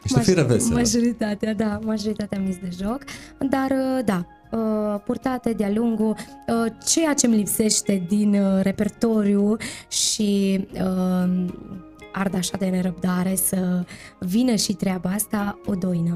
[0.03, 0.75] Ești o fire veselă.
[0.75, 3.03] Majoritatea, da, majoritatea mis de joc,
[3.49, 6.09] dar uh, da, uh, purtate de-a lungul,
[6.47, 9.55] uh, ceea ce îmi lipsește din uh, repertoriu
[9.89, 11.45] și uh,
[12.13, 13.85] ard așa de nerăbdare să
[14.19, 16.15] vină și treaba asta, o doină.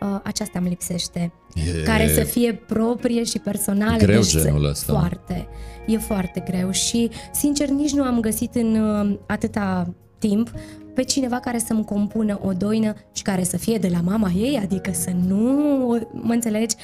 [0.00, 1.32] Uh, aceasta îmi lipsește.
[1.54, 3.96] E Care să fie proprie și personală.
[3.96, 4.92] greu deci să- genul ăsta.
[4.92, 5.48] Foarte.
[5.86, 9.94] E foarte greu și, sincer, nici nu am găsit în uh, atâta
[10.28, 10.50] timp
[10.94, 14.58] pe cineva care să-mi compună o doină și care să fie de la mama ei,
[14.62, 15.42] adică să nu,
[16.12, 16.74] mă înțelegi?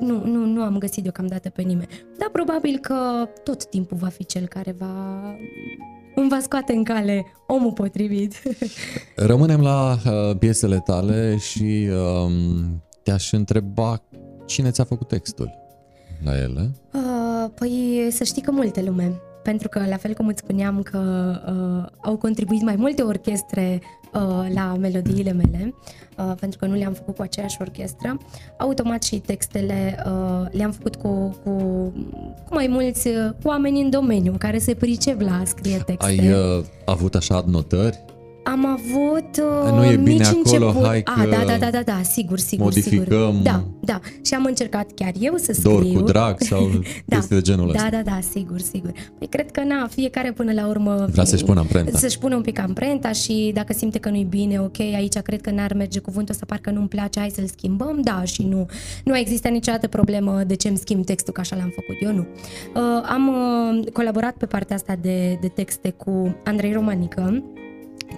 [0.00, 1.88] Nu, nu, nu am găsit deocamdată pe nimeni.
[2.18, 4.94] Dar probabil că tot timpul va fi cel care va
[6.14, 8.34] îmi va scoate în cale omul potrivit.
[9.30, 11.88] Rămânem la uh, piesele tale și
[12.24, 14.02] um, te-aș întreba
[14.46, 15.50] cine ți-a făcut textul
[16.24, 16.70] la ele.
[16.92, 19.20] Uh, păi să știi că multe lume.
[19.42, 20.98] Pentru că, la fel cum îți spuneam că
[21.46, 23.80] uh, au contribuit mai multe orchestre
[24.12, 25.74] uh, la melodiile mele,
[26.18, 28.18] uh, pentru că nu le-am făcut cu aceeași orchestră,
[28.58, 31.50] automat și textele uh, le-am făcut cu, cu,
[32.48, 36.06] cu mai mulți uh, oameni în domeniu care se pricep la a scrie texte.
[36.06, 38.00] Ai uh, avut așa adnotări?
[38.44, 40.86] Am avut uh, Nu e bine mici acolo, început...
[40.86, 43.30] hai A, că da, da, da, da, da, sigur, sigur, modificăm.
[43.30, 43.42] sigur.
[43.42, 44.00] Da, da.
[44.24, 45.70] Și am încercat chiar eu să scriu.
[45.70, 46.68] Dor cu drag sau
[47.04, 47.88] da, chestii de genul da, ăsta?
[47.90, 48.92] da, da, sigur, sigur.
[49.18, 51.98] Păi cred că na, fiecare până la urmă Vrea să-și pună amprenta.
[51.98, 55.50] Să-și pună un pic amprenta și dacă simte că nu-i bine, ok, aici cred că
[55.50, 58.66] n-ar merge cuvântul ăsta, parcă nu-mi place, hai să-l schimbăm, da și nu.
[59.04, 62.26] Nu a existat niciodată problemă de ce-mi schimb textul, că așa l-am făcut eu, nu.
[62.74, 67.42] Uh, am uh, colaborat pe partea asta de, de texte cu Andrei Romanică,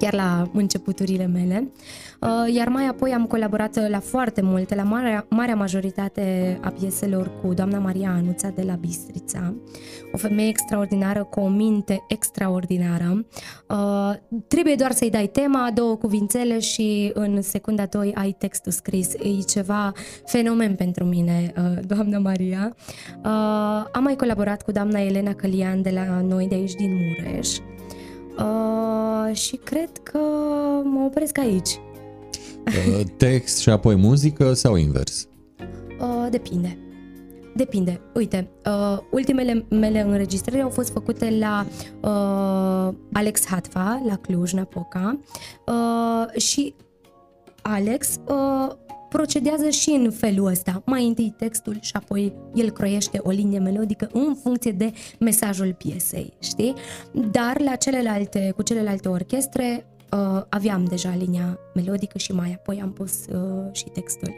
[0.02, 1.72] chiar la începuturile mele,
[2.22, 7.30] Uh, iar mai apoi am colaborat la foarte multe, la marea, marea majoritate a pieselor
[7.40, 9.54] cu doamna Maria Anuța de la Bistrița,
[10.12, 13.26] o femeie extraordinară cu o minte extraordinară.
[13.68, 14.12] Uh,
[14.48, 19.14] trebuie doar să-i dai tema, două cuvințele și în secunda 2 ai textul scris.
[19.14, 19.92] E ceva
[20.26, 22.76] fenomen pentru mine, uh, doamna Maria.
[23.24, 23.30] Uh,
[23.92, 27.48] am mai colaborat cu doamna Elena Călian de la noi de aici din Mureș.
[28.38, 30.18] Uh, și cred că
[30.84, 31.80] mă opresc aici.
[32.66, 35.28] Uh, text și apoi muzică sau invers?
[36.00, 36.78] Uh, depinde.
[37.56, 38.00] Depinde.
[38.14, 41.66] Uite, uh, ultimele mele înregistrări au fost făcute la
[42.00, 45.18] uh, Alex Hatva, la Cluj-Napoca
[45.66, 46.74] uh, și
[47.62, 48.72] Alex uh,
[49.12, 50.82] procedează și în felul ăsta.
[50.86, 56.32] Mai întâi textul și apoi el croiește o linie melodică în funcție de mesajul piesei,
[56.38, 56.74] știi?
[57.30, 62.92] Dar la celelalte, cu celelalte orchestre uh, aveam deja linia melodică și mai apoi am
[62.92, 64.34] pus uh, și textul.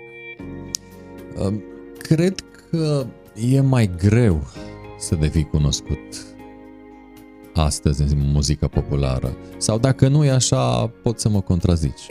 [1.37, 1.54] Uh,
[1.98, 2.34] cred
[2.70, 3.06] că
[3.52, 4.42] e mai greu
[4.98, 6.34] să devii cunoscut
[7.54, 9.37] astăzi în muzica populară.
[9.56, 12.06] Sau dacă nu e așa, pot să mă contrazici.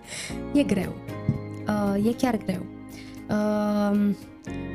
[0.54, 0.92] e greu.
[1.68, 2.66] Uh, e chiar greu.
[3.30, 4.10] Uh,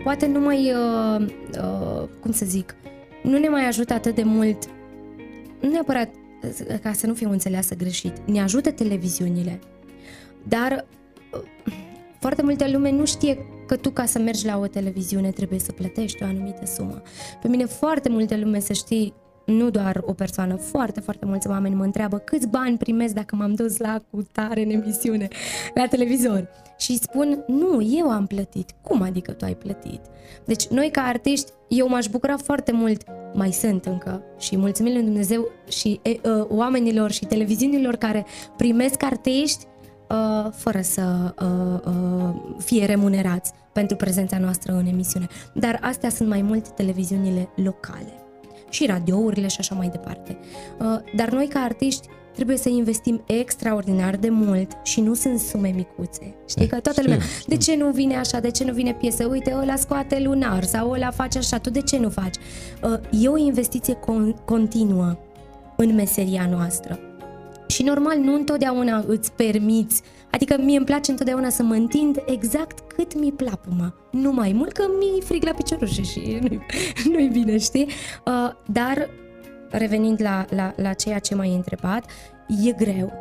[0.04, 1.26] poate nu mai, uh,
[1.58, 2.76] uh, cum să zic,
[3.24, 4.58] nu ne mai ajută atât de mult,
[5.62, 6.10] nu neapărat
[6.82, 9.60] ca să nu fiu înțeleasă greșit, ne ajută televiziunile,
[10.48, 10.86] dar
[11.34, 11.74] uh,
[12.20, 15.72] foarte multe lume nu știe că tu ca să mergi la o televiziune trebuie să
[15.72, 17.02] plătești o anumită sumă.
[17.42, 19.14] Pe mine foarte multe lume să știi
[19.50, 23.54] nu doar o persoană, foarte, foarte mulți oameni mă întreabă câți bani primesc dacă m-am
[23.54, 25.28] dus la cu tare în emisiune,
[25.74, 26.48] la televizor.
[26.78, 28.72] Și spun, nu, eu am plătit.
[28.82, 30.02] Cum adică tu ai plătit?
[30.46, 35.04] Deci noi ca artiști, eu m-aș bucura foarte mult, mai sunt încă, și mulțumim lui
[35.04, 38.26] Dumnezeu și e, uh, oamenilor și televiziunilor care
[38.58, 39.66] primesc artiști
[40.10, 45.28] uh, fără să uh, uh, fie remunerați pentru prezența noastră în emisiune.
[45.54, 48.19] Dar astea sunt mai mult televiziunile locale
[48.70, 50.38] și radiourile și așa mai departe.
[50.80, 55.72] Uh, dar noi ca artiști trebuie să investim extraordinar de mult și nu sunt sume
[55.76, 56.36] micuțe.
[56.48, 59.56] Știi că toată lumea, de ce nu vine așa, de ce nu vine piesă, uite,
[59.62, 62.36] ăla scoate lunar sau ăla face așa, tu de ce nu faci?
[62.84, 65.18] Uh, e o investiție con- continuă
[65.76, 67.00] în meseria noastră.
[67.68, 70.02] Și normal, nu întotdeauna îți permiți
[70.32, 73.94] Adică mie îmi place întotdeauna să mă întind exact cât mi-e plapuma.
[74.12, 76.62] Nu mai mult, că mi-e frig la piciorușe și nu-i,
[77.12, 77.88] nu-i bine, știi?
[78.26, 79.10] Uh, dar,
[79.70, 82.06] revenind la, la, la ceea ce m-ai întrebat,
[82.66, 83.12] e greu.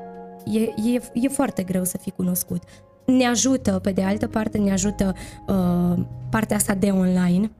[0.44, 2.62] E, e, e foarte greu să fii cunoscut.
[3.05, 5.14] Ne ajută, pe de altă parte, ne ajută
[5.47, 7.51] uh, partea asta de online.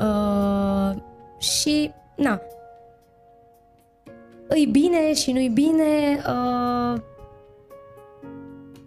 [0.00, 1.02] Uh,
[1.38, 2.40] și, na,
[4.48, 7.00] îi bine și nu-i bine, uh,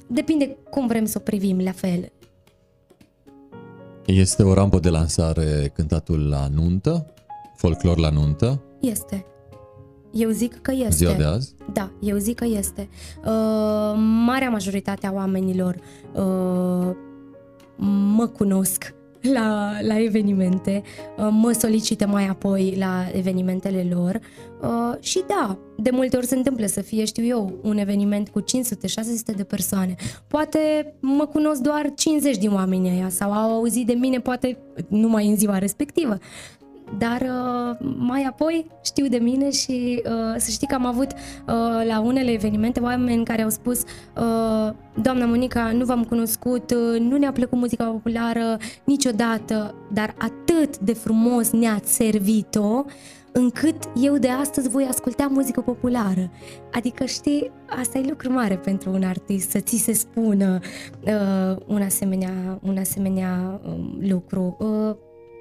[0.09, 2.11] depinde cum vrem să o privim la fel.
[4.05, 7.13] Este o rampă de lansare cântatul la nuntă?
[7.55, 8.61] Folclor la nuntă?
[8.79, 9.25] Este.
[10.11, 10.89] Eu zic că este.
[10.89, 11.55] Ziua de azi?
[11.73, 12.89] Da, eu zic că este.
[13.19, 13.93] Uh,
[14.25, 15.75] marea majoritate a oamenilor
[16.13, 16.95] uh,
[18.15, 20.81] mă cunosc la, la evenimente,
[21.17, 24.19] uh, mă solicită mai apoi la evenimentele lor
[24.61, 28.41] uh, și da, de multe ori se întâmplă să fie, știu eu, un eveniment cu
[28.41, 28.45] 500-600
[29.35, 29.95] de persoane.
[30.27, 35.27] Poate mă cunosc doar 50 din oamenii ăia sau au auzit de mine poate numai
[35.27, 36.17] în ziua respectivă,
[36.97, 41.85] dar uh, mai apoi știu de mine și uh, să știi că am avut uh,
[41.87, 47.17] la unele evenimente oameni care au spus uh, Doamna Monica, nu v-am cunoscut, uh, nu
[47.17, 52.85] ne-a plăcut muzica populară niciodată, dar atât de frumos ne-ați servit-o
[53.31, 56.31] încât eu de astăzi voi asculta muzică populară.
[56.71, 60.59] Adică, știi, asta e lucru mare pentru un artist, să ți se spună
[61.05, 64.57] uh, un asemenea, un asemenea um, lucru.
[64.59, 64.95] Uh,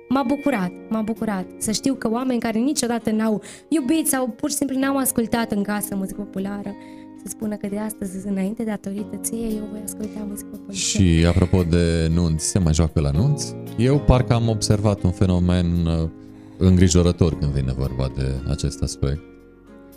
[0.09, 4.57] m-a bucurat, m-a bucurat să știu că oameni care niciodată n-au iubit sau pur și
[4.57, 6.75] simplu n-au ascultat în casă muzică populară,
[7.23, 10.73] să spună că de astăzi înainte datorită ție eu voi asculta muzică populară.
[10.73, 13.55] Și apropo de nunți, se mai joacă la nunți?
[13.77, 16.09] Eu parcă am observat un fenomen uh,
[16.57, 19.21] îngrijorător când vine vorba de acest aspect.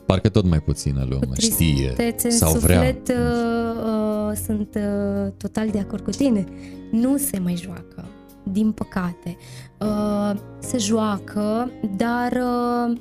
[0.06, 3.18] Parcă tot mai puțină lume știe sau suflet, vrea.
[3.18, 6.46] Uh, uh, sunt uh, total de acord cu tine.
[6.92, 8.06] Nu se mai joacă
[8.44, 9.38] din păcate.
[9.80, 12.98] Uh, se joacă, dar uh,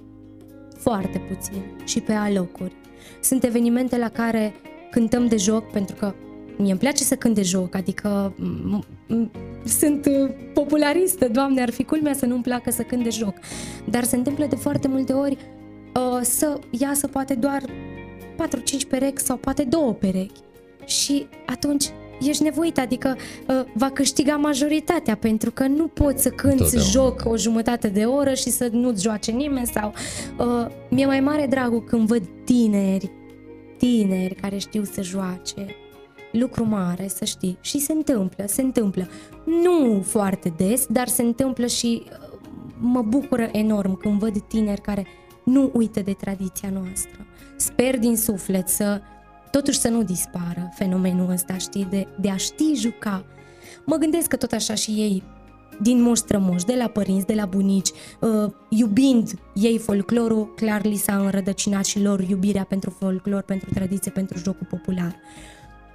[0.77, 2.75] foarte puțin și pe alocuri.
[3.23, 4.55] Sunt evenimente la care
[4.91, 6.15] cântăm de joc pentru că
[6.57, 8.35] mie îmi place să cânt de joc, adică
[9.65, 13.35] sunt uh, popularistă, doamne, ar fi culmea să nu-mi placă să cânt de joc.
[13.85, 15.37] Dar se întâmplă de foarte multe ori
[15.95, 20.41] uh, să iasă poate doar 4-5 perechi sau poate două perechi.
[20.85, 21.85] Și atunci
[22.21, 23.17] ești nevoit, adică
[23.49, 28.35] uh, va câștiga majoritatea, pentru că nu poți să cânti joc o jumătate de oră
[28.35, 29.93] și să nu-ți joace nimeni sau...
[30.39, 33.11] Uh, mi-e mai mare dragul când văd tineri,
[33.79, 35.67] tineri care știu să joace,
[36.33, 37.59] lucru mare, să știi.
[37.61, 39.09] Și se întâmplă, se întâmplă.
[39.45, 42.39] Nu foarte des, dar se întâmplă și uh,
[42.79, 45.07] mă bucură enorm când văd tineri care
[45.45, 47.27] nu uită de tradiția noastră.
[47.57, 49.01] Sper din suflet să
[49.51, 53.25] totuși să nu dispară fenomenul ăsta, știi, de, de a ști juca.
[53.85, 55.23] Mă gândesc că tot așa și ei
[55.83, 57.91] din moș strămoși, de la părinți, de la bunici,
[58.21, 64.11] uh, iubind ei folclorul, clar li s-a înrădăcinat și lor iubirea pentru folclor, pentru tradiție,
[64.11, 65.17] pentru jocul popular.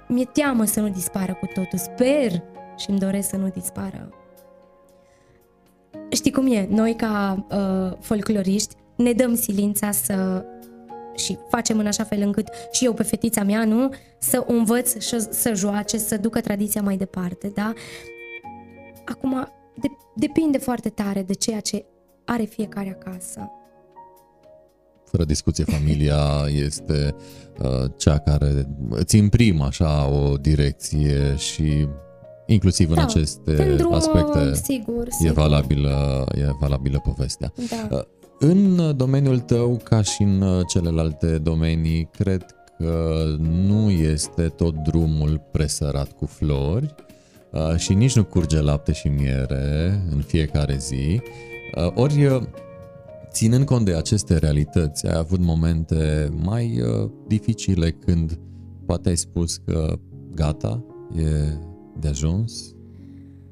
[0.08, 2.42] Mi-e teamă să nu dispară cu totul, sper
[2.76, 4.08] și îmi doresc să nu dispară.
[6.10, 10.44] Știi cum e, noi ca uh, folcloriști ne dăm silința să
[11.16, 14.98] și facem în așa fel încât și eu pe fetița mea, nu, să o învăț
[14.98, 17.72] și să joace, să ducă tradiția mai departe, da?
[19.04, 19.48] Acum,
[19.80, 21.84] de, depinde foarte tare de ceea ce
[22.24, 23.50] are fiecare acasă.
[25.04, 26.18] Fără discuție, familia
[26.66, 27.14] este
[27.58, 31.88] uh, cea care îți imprimă așa o direcție și
[32.46, 35.32] inclusiv da, în aceste drum, aspecte sigur, e, sigur.
[35.34, 37.52] Valabilă, e valabilă povestea.
[37.88, 38.06] Da.
[38.40, 42.46] Uh, în domeniul tău, ca și în uh, celelalte domenii, cred
[42.78, 43.24] că
[43.66, 46.94] nu este tot drumul presărat cu flori
[47.52, 51.20] uh, și nici nu curge lapte și miere în fiecare zi.
[51.76, 52.48] Uh, ori,
[53.30, 56.82] ținând cont de aceste realități, ai avut momente mai
[57.26, 58.38] dificile când
[58.86, 59.98] poate ai spus că
[60.34, 60.84] gata,
[61.16, 61.22] e
[62.00, 62.74] de ajuns,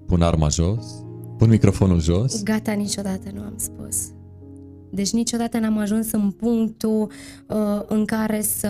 [0.06, 1.04] pun arma jos,
[1.38, 2.42] pun microfonul jos?
[2.42, 4.13] Gata, niciodată nu am spus.
[4.94, 7.10] Deci niciodată n-am ajuns în punctul
[7.46, 8.68] uh, în care să,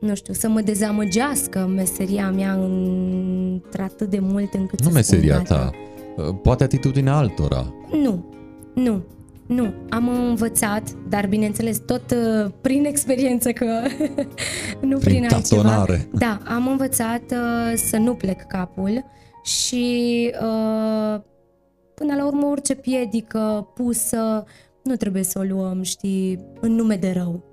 [0.00, 5.56] nu știu, să mă dezamăgească meseria mea într-atât de mult încât Nu să meseria spun,
[5.56, 5.70] ta,
[6.16, 7.74] uh, poate atitudinea altora.
[8.02, 8.24] Nu,
[8.74, 9.04] nu,
[9.46, 13.64] nu, am învățat, dar bineînțeles tot uh, prin experiență că
[14.80, 15.86] nu prin, prin altceva.
[16.12, 19.04] Da, am învățat uh, să nu plec capul
[19.42, 21.20] și uh,
[21.94, 24.44] până la urmă orice piedică pusă
[24.84, 27.44] nu trebuie să o luăm, știi, în nume de rău.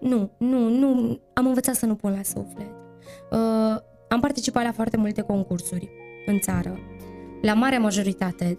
[0.00, 2.70] Nu, nu, nu, am învățat să nu pun la suflet.
[3.30, 3.76] Uh,
[4.08, 5.88] am participat la foarte multe concursuri
[6.26, 6.78] în țară.
[7.42, 8.58] La marea majoritate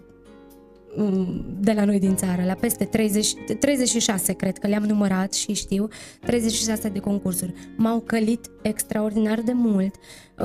[0.96, 5.52] mm, de la noi din țară, la peste 30, 36, cred că le-am numărat și
[5.52, 5.88] știu,
[6.20, 7.54] 36 de concursuri.
[7.76, 9.94] M-au călit extraordinar de mult,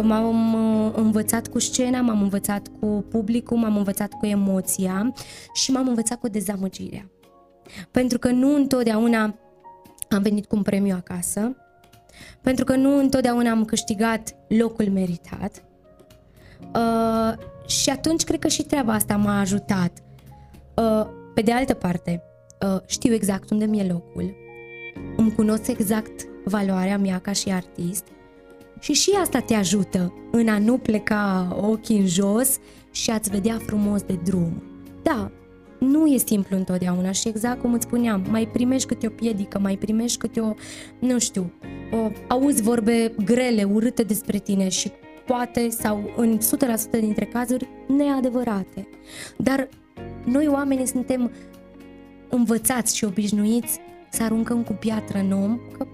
[0.02, 5.14] m-am uh, învățat cu scena, m-am învățat cu publicul, m-am învățat cu emoția
[5.54, 7.10] și m-am învățat cu dezamăgirea.
[7.92, 9.36] Pentru că nu întotdeauna
[10.10, 11.56] am venit cu un premiu acasă,
[12.42, 15.64] pentru că nu întotdeauna am câștigat locul meritat.
[16.76, 17.34] Uh,
[17.68, 20.04] și atunci cred că și treaba asta m-a ajutat.
[20.76, 22.24] Uh, pe de altă parte,
[22.62, 24.36] uh, știu exact unde mi-e locul,
[25.18, 28.06] îmi cunosc exact valoarea mea ca și artist
[28.80, 32.58] și și asta te ajută în a nu pleca ochii în jos
[32.92, 34.64] și a-ți vedea frumos de drum.
[35.04, 35.32] Da,
[35.80, 39.78] nu e simplu întotdeauna și exact cum îți spuneam, mai primești câte o piedică, mai
[39.78, 40.54] primești câte o,
[41.00, 41.52] nu știu,
[41.92, 44.92] o, auzi vorbe grele, urâte despre tine și
[45.26, 48.88] poate sau în 100% dintre cazuri neadevărate.
[49.38, 49.70] Dar
[50.26, 51.32] noi oamenii suntem
[52.30, 55.88] învățați și obișnuiți să aruncăm cu piatră în om, că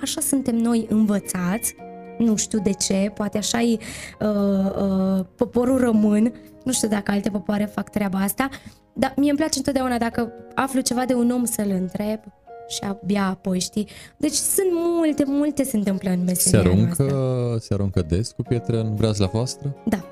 [0.00, 1.74] așa suntem noi învățați,
[2.18, 3.78] nu știu de ce, poate așa e
[4.20, 6.32] uh, uh, poporul român,
[6.64, 8.48] nu știu dacă alte popoare fac treaba asta,
[8.92, 12.20] dar mie îmi place întotdeauna dacă aflu ceva de un om să-l întreb
[12.68, 13.88] și abia apoi, știi?
[14.16, 17.58] Deci sunt multe, multe se întâmplă în meseria se aruncă, noastră.
[17.58, 19.76] Se aruncă des cu pietre în breazla voastră?
[19.84, 20.04] Da,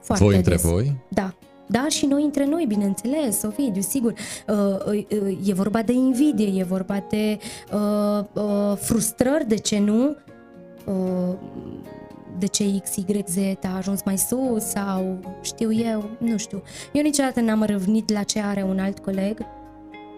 [0.00, 0.46] foarte Voi des.
[0.46, 0.96] între voi?
[1.08, 1.34] Da,
[1.66, 4.12] da, și noi între noi, bineînțeles, Ovidiu, sigur.
[4.48, 4.56] Uh,
[4.86, 7.38] uh, uh, e vorba de invidie, e vorba de
[7.72, 10.16] uh, uh, frustrări, de ce nu?
[12.34, 16.62] Uh, de ce X, Y, Z a ajuns mai sus sau știu eu, nu știu.
[16.92, 19.38] Eu niciodată n-am răvnit la ce are un alt coleg,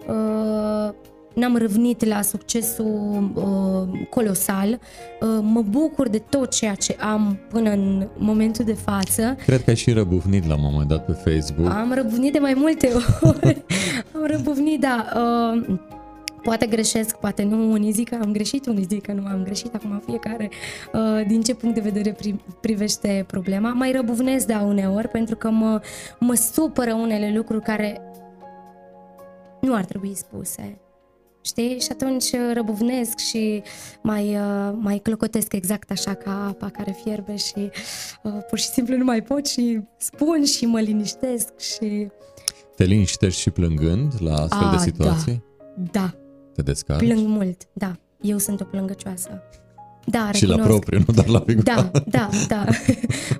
[0.07, 0.93] uh,
[1.33, 7.69] n-am răvnit la succesul uh, colosal, uh, mă bucur de tot ceea ce am până
[7.69, 9.35] în momentul de față.
[9.45, 11.71] Cred că ai și răbufnit la un moment dat pe Facebook.
[11.71, 12.91] Am răbufnit de mai multe
[13.21, 13.63] ori,
[14.15, 15.05] am răbufnit, da.
[15.15, 15.79] Uh,
[16.47, 19.75] Poate greșesc, poate nu, unii zic că am greșit, unii zic că nu am greșit,
[19.75, 20.49] acum fiecare
[20.93, 23.73] uh, din ce punct de vedere pri- privește problema.
[23.73, 25.81] Mai răbuvnesc, da, uneori, pentru că mă,
[26.19, 28.01] mă supără unele lucruri care
[29.61, 30.79] nu ar trebui spuse.
[31.41, 31.79] Știi?
[31.79, 33.63] Și atunci răbuvnesc și
[34.01, 37.69] mai, uh, mai clocotesc exact așa ca apa care fierbe și
[38.23, 42.07] uh, pur și simplu nu mai pot și spun și mă liniștesc și...
[42.75, 45.43] Te liniștești și plângând la astfel A, de situații?
[45.75, 46.13] Da, da,
[46.57, 47.03] Te descarci?
[47.05, 47.95] Plâng mult, da.
[48.21, 49.29] Eu sunt o plângăcioasă.
[50.05, 50.79] Da, Și la recunosc.
[50.79, 51.73] propriu, nu doar la figura.
[51.75, 52.65] Da, da, da.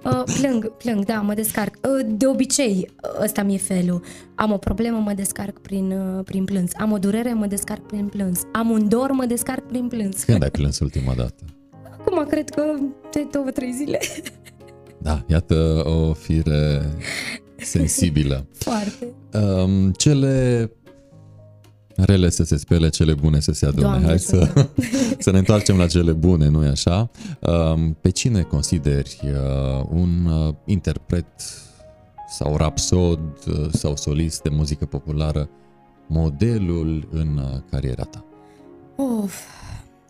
[0.03, 1.75] Uh, plâng, plâng, da, mă descarc.
[1.75, 4.01] Uh, De obicei, uh, ăsta mi-e felul.
[4.35, 6.71] Am o problemă, mă descarc prin, uh, prin plâns.
[6.77, 8.41] Am o durere, mă descarc prin plâns.
[8.53, 10.23] Am un dor, mă descarc prin plâns.
[10.23, 11.43] Când ai plâns ultima dată?
[11.99, 12.63] Acum cred că
[13.11, 13.99] de două, trei zile.
[15.01, 16.81] Da, iată o fire
[17.57, 18.47] sensibilă.
[18.53, 19.07] Foarte.
[19.33, 20.71] Um, cele
[22.05, 23.81] rele să se spele, cele bune să se adune.
[23.81, 24.67] Doamne, Hai să să,
[25.19, 27.09] să ne întoarcem la cele bune, nu-i așa?
[27.39, 31.25] Um, pe cine consideri uh, un uh, interpret
[32.29, 35.49] sau rapsod uh, sau solist de muzică populară
[36.07, 38.23] modelul în uh, cariera ta?
[39.23, 39.35] Of,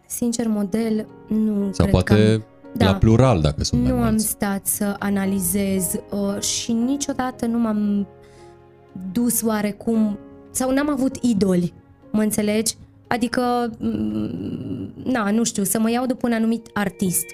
[0.08, 2.46] sincer, model, nu Sau cred poate că am,
[2.78, 2.96] la da.
[2.96, 4.28] plural, dacă sunt mai Nu am mulți.
[4.28, 8.08] stat să analizez uh, și niciodată nu m-am
[9.12, 10.18] dus oarecum
[10.58, 11.74] sau n-am avut idoli,
[12.12, 12.76] mă înțelegi?
[13.08, 17.26] Adică, mm, na, nu știu, să mă iau după un anumit artist.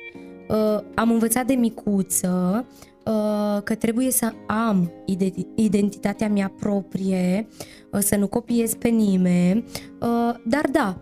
[0.50, 2.66] Uh, am învățat de micuță
[3.06, 7.48] uh, că trebuie să am ide- identitatea mea proprie,
[7.92, 9.64] uh, să nu copiez pe nimeni,
[10.02, 11.02] uh, dar da,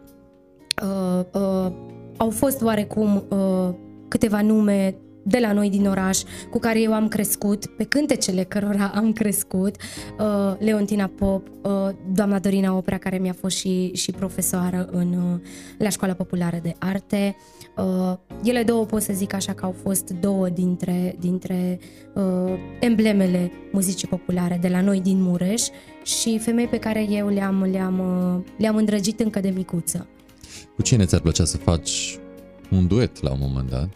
[0.83, 1.71] uh, uh,
[2.17, 3.69] au fost oarecum uh,
[4.07, 6.19] câteva nume de la noi din oraș
[6.49, 9.75] cu care eu am crescut, pe cântecele cărora am crescut,
[10.19, 11.71] uh, Leontina Pop, uh,
[12.13, 15.39] doamna Dorina Oprea, care mi-a fost și, și profesoară în, uh,
[15.77, 17.35] la Școala Populară de Arte.
[17.77, 18.13] Uh,
[18.43, 21.79] ele două pot să zic așa că au fost două dintre, dintre
[22.13, 25.61] uh, emblemele muzicii populare de la noi din Mureș
[26.03, 30.07] și femei pe care eu le-am, le-am, uh, le-am îndrăgit încă de micuță.
[30.75, 32.19] Cu cine ți-ar plăcea să faci
[32.71, 33.89] un duet la un moment dat?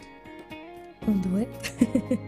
[1.07, 1.47] Un duet?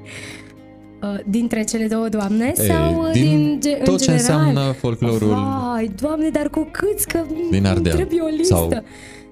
[1.02, 4.40] Uh, Dintre cele două doamne Ei, sau uh, din din, ge- în tot ce general?
[4.40, 7.20] înseamnă folclorul Vai, doamne, dar cu câți că
[7.52, 7.96] Din Ardeal.
[7.96, 8.56] trebuie o listă.
[8.56, 8.68] Sau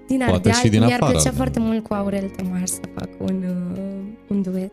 [0.08, 1.12] din poate Ardeal, și din mi-ar afară.
[1.12, 3.92] plăcea foarte mult cu Aurel Tămaș să fac un, uh,
[4.28, 4.72] un duet.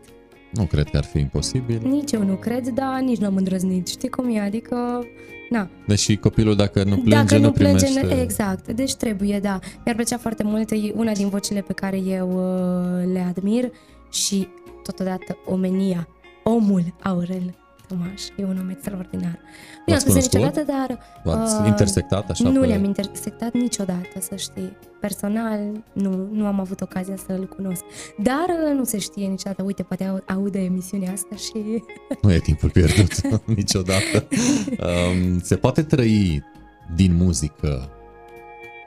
[0.51, 1.81] nu cred că ar fi imposibil.
[1.83, 3.87] Nici eu nu cred, dar nici nu am îndrăznit.
[3.87, 4.39] Știi cum e?
[4.39, 5.05] Adică,
[5.49, 8.21] na, Deși copilul dacă nu plânge, Dacă nu, plânge, primește...
[8.21, 8.71] exact.
[8.71, 9.59] Deci trebuie, da.
[9.85, 13.71] Mi-ar plăcea foarte mult, e una din vocile pe care eu uh, le admir
[14.11, 14.47] și
[14.83, 16.07] totodată omenia,
[16.43, 17.55] omul Aurel
[17.87, 18.21] Tomaș.
[18.37, 19.39] E un om extraordinar.
[19.85, 20.39] Nu i-am L-ați spus cunoscut?
[20.39, 22.65] niciodată, dar V-ați uh, intersectat așa nu pe...
[22.65, 24.77] le-am intersectat niciodată, să știi.
[24.99, 25.59] Personal,
[25.93, 27.83] nu, nu am avut ocazia să-l cunosc.
[28.17, 29.63] Dar uh, nu se știe niciodată.
[29.63, 31.83] Uite, poate au- aude emisiunea asta și...
[32.21, 33.11] Nu e timpul pierdut
[33.55, 34.27] niciodată.
[34.79, 36.43] Um, se poate trăi
[36.95, 37.89] din muzică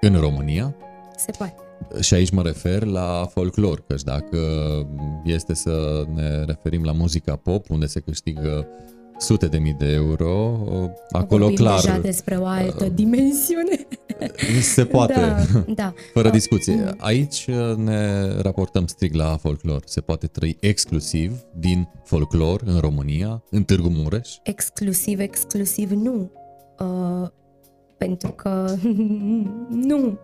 [0.00, 0.74] în România?
[1.16, 1.54] se poate.
[2.00, 4.38] Și aici mă refer la folclor, căci dacă
[5.24, 8.66] este să ne referim la muzica pop, unde se câștigă
[9.18, 10.58] sute de mii de euro,
[11.10, 13.86] acolo Vorbim clar deja despre o altă dimensiune.
[14.60, 15.44] se poate, Da,
[15.82, 15.94] da.
[16.12, 16.94] fără Uh, discuție.
[16.98, 17.46] Aici
[17.76, 19.82] ne raportăm strict la folclor.
[19.84, 24.28] Se poate trăi exclusiv din folclor în România, în Târgu Mureș?
[24.42, 26.30] Exclusiv, exclusiv nu.
[26.78, 27.28] Uh,
[27.98, 28.74] pentru că
[29.90, 30.18] nu.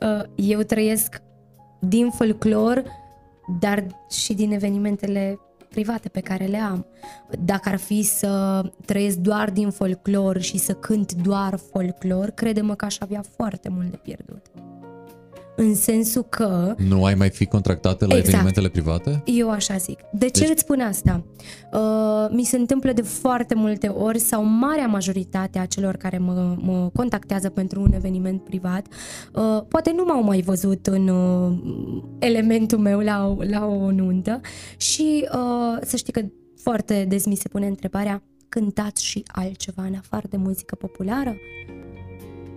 [0.00, 0.22] uh,
[0.54, 1.22] eu trăiesc
[1.80, 2.82] din folclor,
[3.60, 5.38] dar și din evenimentele
[5.68, 6.86] private pe care le am.
[7.44, 12.84] Dacă ar fi să trăiesc doar din folclor și să cânt doar folclor, crede-mă că
[12.84, 14.46] aș avea foarte mult de pierdut.
[15.56, 18.26] În sensul că Nu ai mai fi contractată la Exact.
[18.28, 19.22] evenimentele private?
[19.24, 19.98] Eu așa zic.
[20.12, 21.24] De ce Deci- îți spun asta?
[21.72, 26.56] Uh, mi se întâmplă de foarte multe ori sau marea majoritate a celor care mă,
[26.60, 28.86] mă contactează pentru un eveniment privat
[29.34, 31.52] uh, poate nu m-au mai văzut în uh,
[32.18, 34.40] elementul meu la, o- la o nuntă
[34.76, 36.20] și uh, să știi că
[36.62, 41.36] foarte des mi se pune întrebarea cântați și altceva în afară de muzică populară?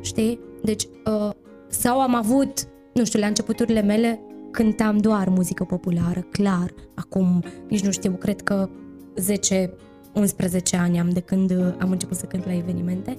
[0.02, 0.40] Știi?
[0.64, 1.30] Deci, uh,
[1.68, 2.68] sau am avut,
[3.00, 4.20] nu știu, la începuturile mele
[4.52, 6.74] cântam doar muzică populară, clar.
[6.96, 8.70] Acum, nici nu știu, cred că
[9.16, 13.16] 10-11 ani am de când uh, am început să cânt la evenimente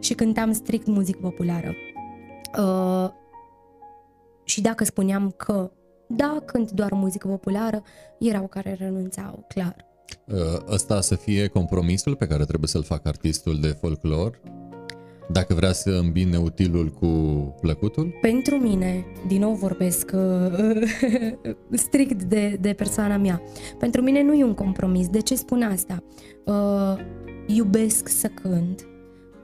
[0.00, 1.74] și cântam strict muzică populară.
[2.58, 3.08] Uh,
[4.44, 5.70] și dacă spuneam că
[6.08, 7.82] da, cânt doar muzică populară,
[8.18, 9.86] erau care renunțau, clar.
[10.24, 10.36] Uh,
[10.68, 14.40] Ăsta să fie compromisul pe care trebuie să-l facă artistul de folclor?
[15.30, 17.06] Dacă vrea să îmbine utilul cu
[17.60, 18.18] plăcutul?
[18.20, 20.82] Pentru mine, din nou vorbesc uh,
[21.84, 23.42] strict de, de persoana mea,
[23.78, 25.08] pentru mine nu e un compromis.
[25.08, 26.02] De ce spun asta?
[26.44, 26.94] Uh,
[27.46, 28.86] iubesc să cânt,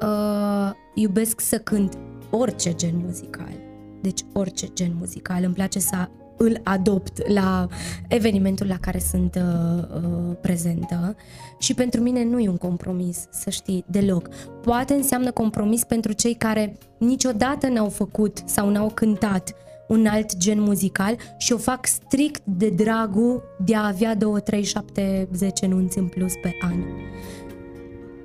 [0.00, 1.98] uh, iubesc să cânt
[2.30, 3.52] orice gen muzical.
[4.00, 5.44] Deci orice gen muzical.
[5.44, 7.66] Îmi place să îl adopt la
[8.08, 11.16] evenimentul la care sunt uh, uh, prezentă
[11.58, 14.28] și pentru mine nu e un compromis, să știi, deloc.
[14.62, 19.54] Poate înseamnă compromis pentru cei care niciodată n-au făcut sau n-au cântat
[19.88, 24.62] un alt gen muzical și o fac strict de dragul de a avea 2, 3,
[24.62, 26.84] 7, 10 nunți în plus pe an.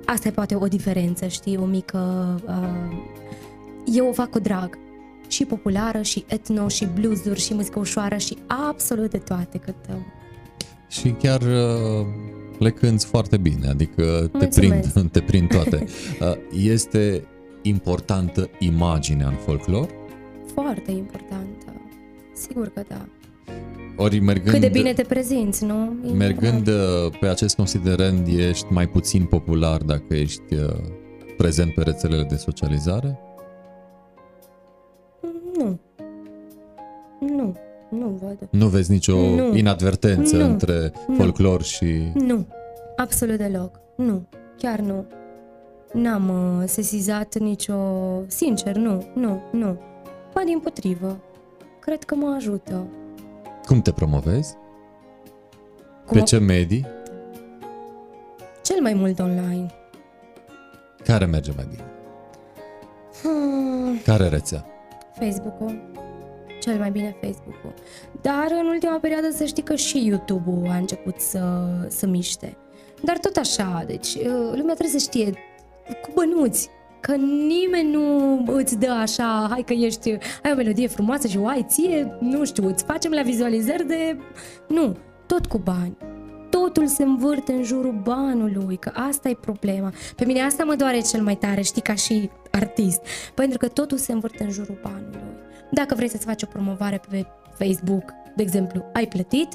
[0.04, 2.34] Asta e poate o diferență, știi, o mică...
[2.46, 3.18] Uh,
[3.84, 4.78] eu o fac cu drag.
[5.30, 8.36] Și populară, și etno, și bluesuri, și muzică ușoară, și
[8.68, 10.06] absolut de toate cântăm.
[10.88, 12.06] Și chiar uh,
[12.58, 15.84] le cânti foarte bine, adică te prind, te prind toate.
[16.20, 17.24] Uh, este
[17.62, 19.88] importantă imaginea în folclor?
[20.54, 21.72] Foarte importantă.
[22.34, 23.08] Sigur că da.
[23.96, 25.96] Ori mergând, Cât de bine te prezinți, nu?
[26.06, 27.12] E mergând important.
[27.12, 30.76] Uh, pe acest considerent, ești mai puțin popular dacă ești uh,
[31.36, 33.18] prezent pe rețelele de socializare?
[35.60, 35.78] Nu.
[37.20, 37.56] Nu.
[37.90, 38.48] Nu văd.
[38.50, 39.56] Nu vezi nicio nu.
[39.56, 40.44] inadvertență nu.
[40.44, 41.64] între folclor nu.
[41.64, 42.12] și...
[42.14, 42.46] Nu.
[42.96, 43.80] Absolut deloc.
[43.96, 44.28] Nu.
[44.58, 45.06] Chiar nu.
[45.92, 47.74] N-am uh, sesizat nicio...
[48.26, 49.06] Sincer, nu.
[49.14, 49.42] Nu.
[49.52, 49.78] Nu.
[50.34, 51.20] Ba din potrivă.
[51.80, 52.86] Cred că mă ajută.
[53.66, 54.56] Cum te promovezi?
[56.06, 56.86] Cum Pe ce medii?
[58.62, 59.66] Cel mai mult online.
[61.04, 61.84] Care merge mai bine?
[63.22, 63.98] Hmm.
[64.04, 64.64] Care rețea?
[65.12, 65.90] Facebook-ul.
[66.60, 67.74] Cel mai bine Facebook-ul.
[68.20, 71.40] Dar în ultima perioadă să știi că și YouTube-ul a început să,
[71.88, 72.56] să miște.
[73.02, 75.32] Dar tot așa, deci uh, lumea trebuie să știe
[76.02, 76.68] cu bănuți,
[77.00, 77.14] că
[77.46, 80.10] nimeni nu îți dă așa, hai că ești,
[80.42, 84.18] ai o melodie frumoasă și o ai ție, nu știu, îți facem la vizualizări de...
[84.68, 84.96] Nu,
[85.26, 85.96] tot cu bani.
[86.50, 89.92] Totul se învârte în jurul banului, că asta e problema.
[90.16, 93.00] Pe mine asta mă doare cel mai tare, știi, ca și artist.
[93.34, 95.20] Pentru că totul se învârte în jurul banului.
[95.70, 97.26] Dacă vrei să-ți faci o promovare pe
[97.58, 98.04] Facebook,
[98.36, 99.48] de exemplu, ai plătit,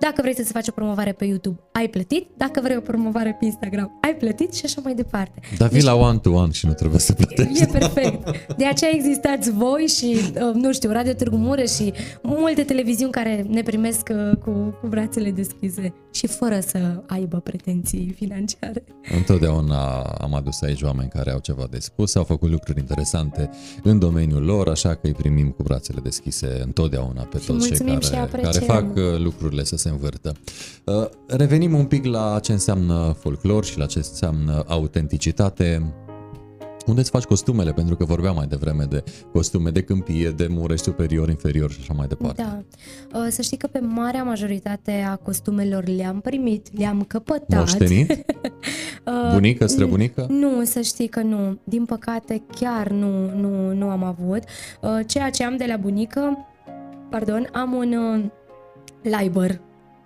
[0.00, 2.26] dacă vrei să-ți faci o promovare pe YouTube, ai plătit.
[2.36, 5.40] Dacă vrei o promovare pe Instagram, ai plătit și așa mai departe.
[5.58, 7.62] Dar vii deci, la one-to-one și nu trebuie să plătești.
[7.62, 8.46] E perfect.
[8.56, 11.92] De aceea existați voi și, uh, nu știu, Radio Târgu Mureș și
[12.22, 18.14] multe televiziuni care ne primesc uh, cu, cu brațele deschise și fără să aibă pretenții
[18.16, 18.84] financiare.
[19.16, 23.50] Întotdeauna am adus aici oameni care au ceva de spus, au făcut lucruri interesante
[23.82, 28.42] în domeniul lor, așa că îi primim cu brațele deschise întotdeauna pe toți cei care,
[28.42, 30.32] care fac uh, lucrurile să se învârtă.
[30.84, 35.94] Uh, revenim un pic la ce înseamnă folclor și la ce înseamnă autenticitate.
[36.86, 37.72] Unde îți faci costumele?
[37.72, 41.92] Pentru că vorbeam mai devreme de costume de câmpie, de mureș superior, inferior și așa
[41.92, 42.42] mai departe.
[42.42, 42.62] Da.
[43.18, 47.58] Uh, să știi că pe marea majoritate a costumelor le-am primit, le-am căpătat.
[47.58, 48.12] Moștenit?
[49.06, 50.26] Uh, Bunică, străbunică?
[50.28, 51.58] Nu, să știi că nu.
[51.64, 54.42] Din păcate chiar nu, nu, nu am avut.
[55.06, 56.46] Ceea ce am de la bunică,
[57.10, 57.94] pardon, am un
[59.02, 59.60] Liber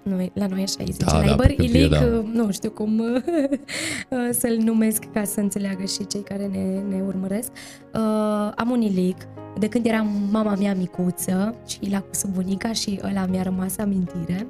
[0.04, 2.04] noi, la noi așa îi zice, da, Liber, da, Ilic, da.
[2.32, 3.02] nu știu cum
[4.40, 7.50] să-l numesc ca să înțeleagă și cei care ne, ne urmăresc.
[7.94, 8.00] Uh,
[8.56, 9.16] am un ilic,
[9.58, 14.46] de când eram mama mea micuță și la cu bunica și ăla mi-a rămas amintire.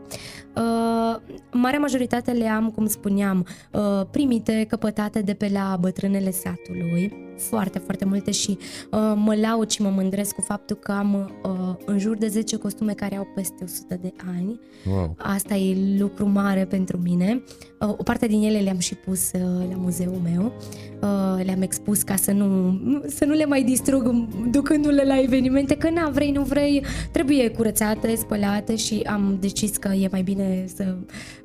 [0.57, 1.21] Uh,
[1.53, 7.79] marea majoritate le am, cum spuneam, uh, primite, căpătate de pe la bătrânele satului foarte,
[7.79, 8.59] foarte multe și
[8.91, 12.57] uh, mă laud și mă mândresc cu faptul că am uh, în jur de 10
[12.57, 14.61] costume care au peste 100 de ani.
[14.91, 15.15] Wow.
[15.19, 17.43] Asta e lucru mare pentru mine.
[17.81, 19.41] Uh, o parte din ele le-am și pus uh,
[19.71, 20.53] la muzeul meu.
[21.01, 25.91] Uh, le-am expus ca să nu, să nu le mai distrug ducându-le la evenimente, că
[25.91, 30.97] na, vrei, nu vrei, trebuie curățate, spălate și am decis că e mai bine să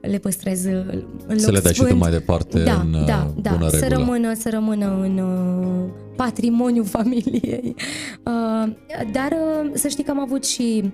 [0.01, 1.87] le păstrez în loc Să le dai sfânt.
[1.87, 5.21] și tu mai departe da, în da, da, bună să rămână, să rămână în
[6.15, 7.75] patrimoniul familiei.
[9.11, 9.35] Dar
[9.73, 10.91] să știi că am avut și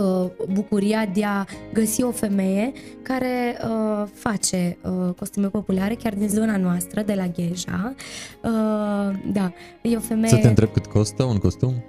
[0.00, 2.72] Uh, bucuria de a găsi o femeie
[3.02, 7.94] care uh, face uh, costume populare chiar din zona noastră, de la Gheja.
[8.42, 8.50] Uh,
[9.32, 10.28] da, e o femeie...
[10.28, 11.84] Să te întreb cât costă un costum?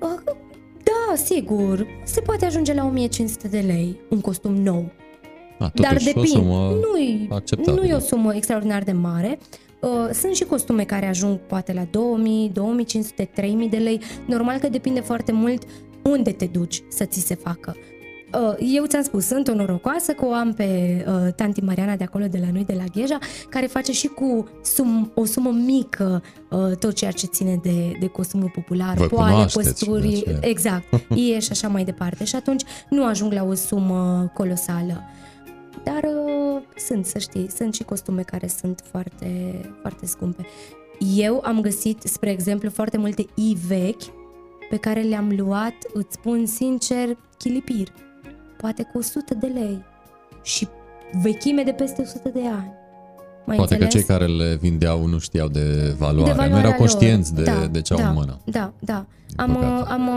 [0.00, 0.34] Uh,
[0.82, 1.86] da, sigur.
[2.04, 4.90] Se poate ajunge la 1500 de lei un costum nou.
[5.58, 6.38] A, Dar depinde.
[6.92, 7.28] Nu-i,
[7.66, 9.38] nu e o sumă extraordinar de mare.
[9.80, 14.00] Uh, sunt și costume care ajung poate la 2000, 2500, 3000 de lei.
[14.26, 15.62] Normal că depinde foarte mult
[16.02, 17.76] unde te duci să ți se facă.
[18.34, 22.04] Uh, eu ți-am spus, sunt o norocoasă că o am pe uh, tanti Mariana de
[22.04, 26.22] acolo, de la noi, de la Gheja, care face și cu sum, o sumă mică
[26.50, 30.84] uh, tot ceea ce ține de, de costumul popular, Vă poale, păsturi, exact,
[31.34, 32.24] e și așa mai departe.
[32.24, 35.02] Și atunci nu ajung la o sumă colosală.
[35.84, 40.46] Dar uh, sunt, să știi, sunt și costume care sunt foarte, foarte scumpe.
[41.16, 44.02] Eu am găsit, spre exemplu, foarte multe i vechi
[44.70, 47.88] pe care le-am luat, îți spun sincer, chilipir.
[48.56, 49.84] Poate cu 100 de lei
[50.42, 50.68] și
[51.22, 52.79] vechime de peste 100 de ani.
[53.46, 53.92] Mai Poate înțeles?
[53.92, 56.78] că cei care le vindeau nu știau de valoare, de valoarea nu erau lor.
[56.78, 58.40] conștienți de, da, de ce au da, în mână.
[58.44, 59.06] Da, da.
[59.26, 59.90] Din Am, păcate.
[59.92, 60.08] am,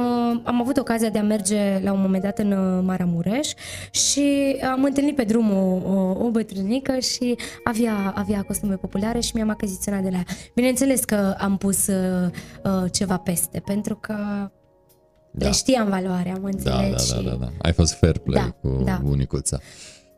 [0.43, 3.49] am avut ocazia de a merge la un moment dat în uh, Maramureș
[3.91, 9.31] și am întâlnit pe drum o, o, o bătrânică și avea, avea costume populare și
[9.35, 10.23] mi-am achiziționat de la ea.
[10.55, 12.29] Bineînțeles că am pus uh,
[12.63, 14.15] uh, ceva peste, pentru că
[15.31, 15.45] Da.
[15.45, 17.09] le știam valoarea, am Da, înțeles.
[17.09, 17.49] da, da, și da, da.
[17.61, 18.99] Ai fost fair play Da, cu da.
[19.03, 19.59] bunicuța.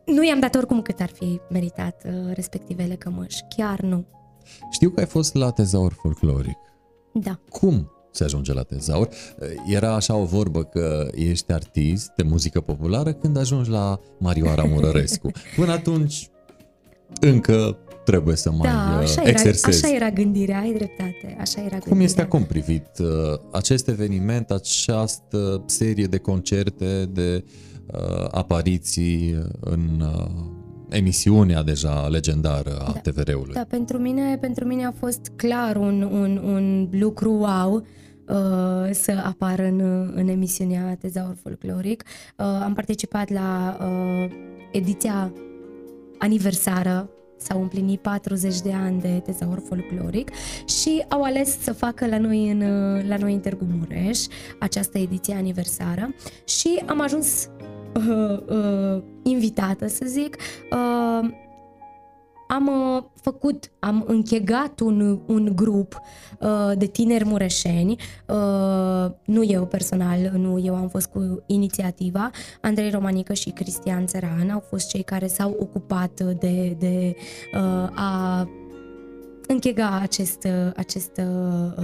[0.05, 3.43] Nu i-am dat oricum cât ar fi meritat uh, respectivele cămăși.
[3.57, 4.05] Chiar nu.
[4.71, 6.57] Știu că ai fost la tezaur folcloric.
[7.13, 7.39] Da.
[7.49, 9.09] Cum se ajunge la tezaur?
[9.67, 15.31] Era așa o vorbă că ești artist de muzică populară când ajungi la Marioara Murărescu.
[15.55, 16.29] Până atunci
[17.21, 19.85] încă trebuie să mai Da, uh, așa era, exersezi.
[19.85, 22.03] așa era gândirea, ai dreptate, așa era Cum gândirea.
[22.05, 23.07] este acum privit uh,
[23.51, 27.51] acest eveniment, această serie de concerte, de uh,
[28.31, 30.25] apariții în uh,
[30.89, 32.99] emisiunea deja legendară a Da.
[33.11, 33.53] TVR-ului?
[33.53, 37.83] Da, pentru mine, pentru mine a fost clar un, un, un lucru wow uh,
[38.91, 39.79] să apar în,
[40.15, 42.03] în emisiunea Tezaur Folcloric.
[42.37, 44.31] Uh, am participat la uh,
[44.71, 45.33] ediția
[46.17, 50.31] aniversară s-au împlinit 40 de ani de tezaur folcloric
[50.65, 54.19] și au ales să facă la noi în, uh, la noi în Târgu Mureș
[54.59, 56.15] această ediție aniversară
[56.45, 57.49] și am ajuns
[57.95, 60.37] uh, uh, invitată, să zic,
[60.71, 61.29] uh,
[62.47, 66.01] am uh, făcut, am închegat un, un grup
[66.39, 67.95] uh, de tineri mureșeni,
[68.27, 72.29] uh, nu eu personal, nu eu am fost cu inițiativa,
[72.61, 77.15] Andrei Romanică și Cristian Țăran au fost cei care s-au ocupat de, de
[77.53, 78.49] uh, a
[79.47, 81.21] închega acest, acest
[81.77, 81.83] uh,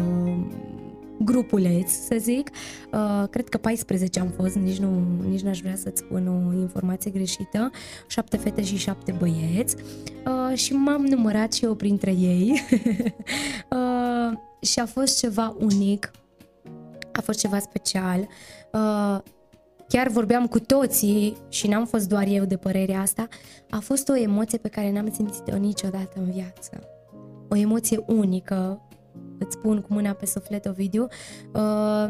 [1.24, 2.50] grupuleț, să zic.
[2.94, 7.12] Uh, cred că 14 am fost, nici nu nici n-aș vrea să-ți spun o informație
[7.12, 7.72] greșită.
[8.08, 9.76] Șapte fete și șapte băieți.
[10.26, 12.52] Uh, și m-am numărat și eu printre ei.
[13.70, 16.12] uh, și a fost ceva unic.
[17.12, 18.28] A fost ceva special.
[18.72, 19.20] Uh,
[19.88, 23.28] chiar vorbeam cu toții și n-am fost doar eu de părerea asta,
[23.70, 26.84] a fost o emoție pe care n-am simțit-o niciodată în viață.
[27.50, 28.82] O emoție unică,
[29.46, 31.08] îți spun cu mâna pe suflet, Ovidiu,
[31.54, 32.10] uh,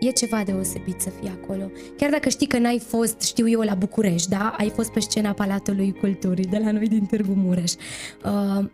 [0.00, 1.70] e ceva deosebit să fii acolo.
[1.96, 4.54] Chiar dacă știi că n-ai fost, știu eu, la București, da?
[4.58, 7.72] Ai fost pe scena Palatului Culturii de la noi din Târgu Mureș.
[7.72, 8.64] Uh,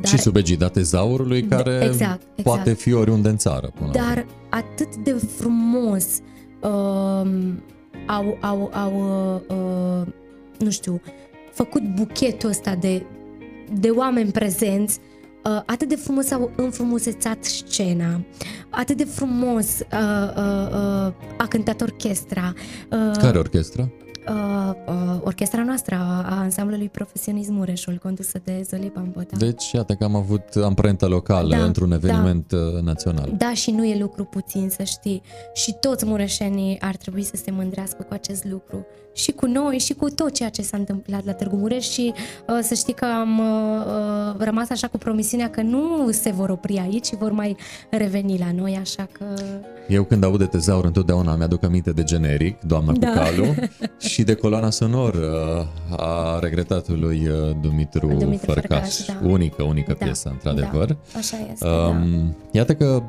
[0.00, 2.42] dar, Și sub egida tezaurului, Da, care exact, exact.
[2.42, 3.72] poate fi oriunde în țară.
[3.74, 4.14] Până la urmă.
[4.14, 6.06] dar atât de frumos
[6.62, 7.62] um,
[8.06, 8.92] au, au, au
[9.48, 10.06] uh, uh,
[10.58, 11.00] nu știu,
[11.52, 13.02] făcut buchetul ăsta de,
[13.80, 15.13] de oameni prezenți Uh,
[15.66, 18.20] atât de frumos au înfrumusețat scena,
[18.70, 19.98] atât de frumos uh,
[20.36, 22.52] uh, uh, a cântat orchestra.
[22.90, 23.92] Uh, Care orchestră?
[24.28, 29.36] Uh, uh, orchestra noastră a ansamblului Profesionism Mureșul, condusă de Zoli Bambota.
[29.36, 31.94] Deci, iată că am avut amprentă locală Da, într-un da.
[31.94, 33.32] eveniment uh, național.
[33.36, 35.22] Da, și nu e lucru puțin, să știi.
[35.54, 38.86] Și toți mureșenii ar trebui să se mândrească cu acest lucru.
[39.14, 42.12] Și cu noi, și cu tot ceea ce s-a întâmplat la Târgu Mureș și
[42.48, 46.48] uh, să știi că am uh, uh, rămas așa cu promisiunea că nu se vor
[46.48, 47.56] opri aici și vor mai
[47.90, 49.24] reveni la noi, așa că...
[49.88, 53.08] Eu când aud de tezaur întotdeauna mi-aduc aminte de generic, Doamna Da.
[53.08, 53.54] Cucalu,
[54.14, 58.96] și de coloana sonor uh, a regretatului uh, Dumitru, Dumitru Fărcaș.
[58.96, 59.28] Fărcaș, da.
[59.28, 60.86] Unică, unică Da, piesă, într-adevăr.
[60.86, 61.86] Da, așa este, da.
[61.88, 63.02] Um, Iată că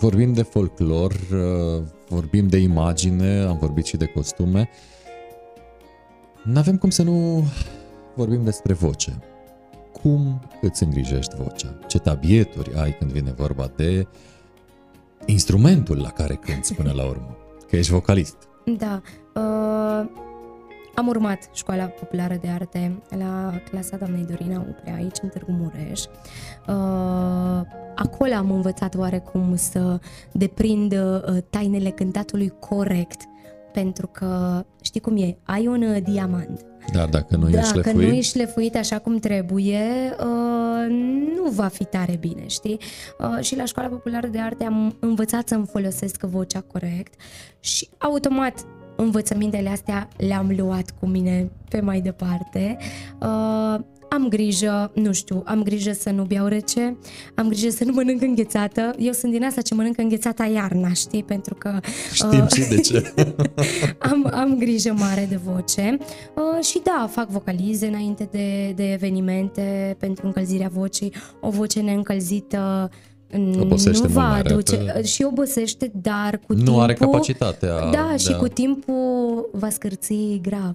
[0.00, 4.68] vorbim de folclor, uh, vorbim de imagine, am vorbit și de costume.
[6.42, 7.44] N-avem cum să nu
[8.14, 9.18] vorbim despre voce.
[10.02, 11.78] Cum îți îngrijești vocea?
[11.86, 14.06] Ce tabieturi ai când vine vorba de
[15.26, 17.36] instrumentul la care cânti până la urmă?
[17.68, 18.36] Că ești vocalist.
[18.64, 19.02] Da.
[19.34, 20.22] Uh,
[20.94, 26.00] am urmat școala populară de arte la clasa doamnei Dorina Uprea, aici în Târgu Mureș.
[26.00, 29.98] Uh, acolo am învățat oarecum să
[30.32, 33.20] deprind uh, tainele cântatului corect,
[33.72, 36.64] pentru că știi cum e, ai un uh, diamant.
[36.92, 39.80] Dar dacă nu ești Dacă șlefuit, nu ești șlefuit așa cum trebuie,
[40.20, 40.86] uh,
[41.36, 42.78] nu va fi tare bine, știi?
[43.18, 47.20] Uh, și la școala populară de arte am învățat să-mi folosesc vocea corect
[47.60, 48.66] și automat
[48.96, 52.76] învățămintele astea le-am luat cu mine pe mai departe.
[53.20, 53.84] Uh,
[54.14, 56.96] am grijă, nu știu, am grijă să nu beau rece,
[57.34, 58.94] am grijă să nu mănânc înghețată.
[58.98, 61.24] Eu sunt din asta ce mănâncă înghețata iarna, știi?
[61.24, 61.80] Pentru că
[62.12, 63.14] știm și de ce.
[64.10, 69.96] am, am grijă mare de voce uh, și da, fac vocalize înainte de, de evenimente
[69.98, 71.12] pentru încălzirea vocii.
[71.40, 73.13] O voce neîncălzită mm,
[73.60, 75.02] Obosește nu va mult mai aduce repede.
[75.02, 76.80] și obosește, dar cu Nu timpul...
[76.82, 80.74] are capacitatea Da, de și a- cu timpul va scârți grav.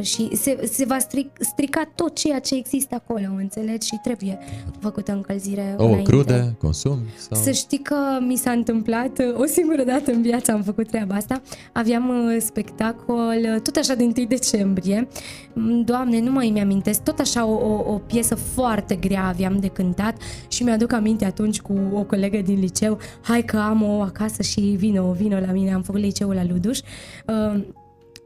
[0.00, 3.86] Și se, se va stric, strica tot ceea ce există acolo, înțelegi?
[3.86, 4.38] Și trebuie
[4.80, 6.10] făcută încălzire O înainte.
[6.10, 6.98] crude, consum?
[7.16, 7.42] Sau...
[7.42, 11.42] Să știi că mi s-a întâmplat o singură dată în viață am făcut treaba asta.
[11.72, 15.08] Aveam uh, spectacol uh, tot așa din 1 decembrie.
[15.52, 17.02] Mm, Doamne, nu mai mi-amintesc.
[17.02, 20.16] Tot așa o, o, o piesă foarte grea aveam de cântat
[20.48, 22.98] și mi-aduc aminte atunci cu o colegă din liceu.
[23.20, 25.72] Hai că am o acasă și vină, vină la mine.
[25.72, 26.78] Am făcut liceul la Luduș.
[27.26, 27.60] Uh,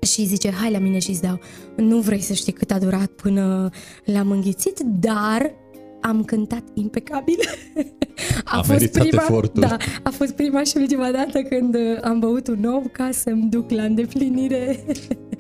[0.03, 1.41] și zice, hai la mine și îți dau.
[1.77, 3.71] Nu vrei să știi cât a durat până
[4.05, 5.55] l-am înghițit, dar
[6.01, 7.39] am cântat impecabil.
[8.45, 9.61] A, a fost prima, efortul.
[9.61, 13.51] da, a fost prima și ultima dată când uh, am băut un ou ca să-mi
[13.51, 14.85] duc la îndeplinire.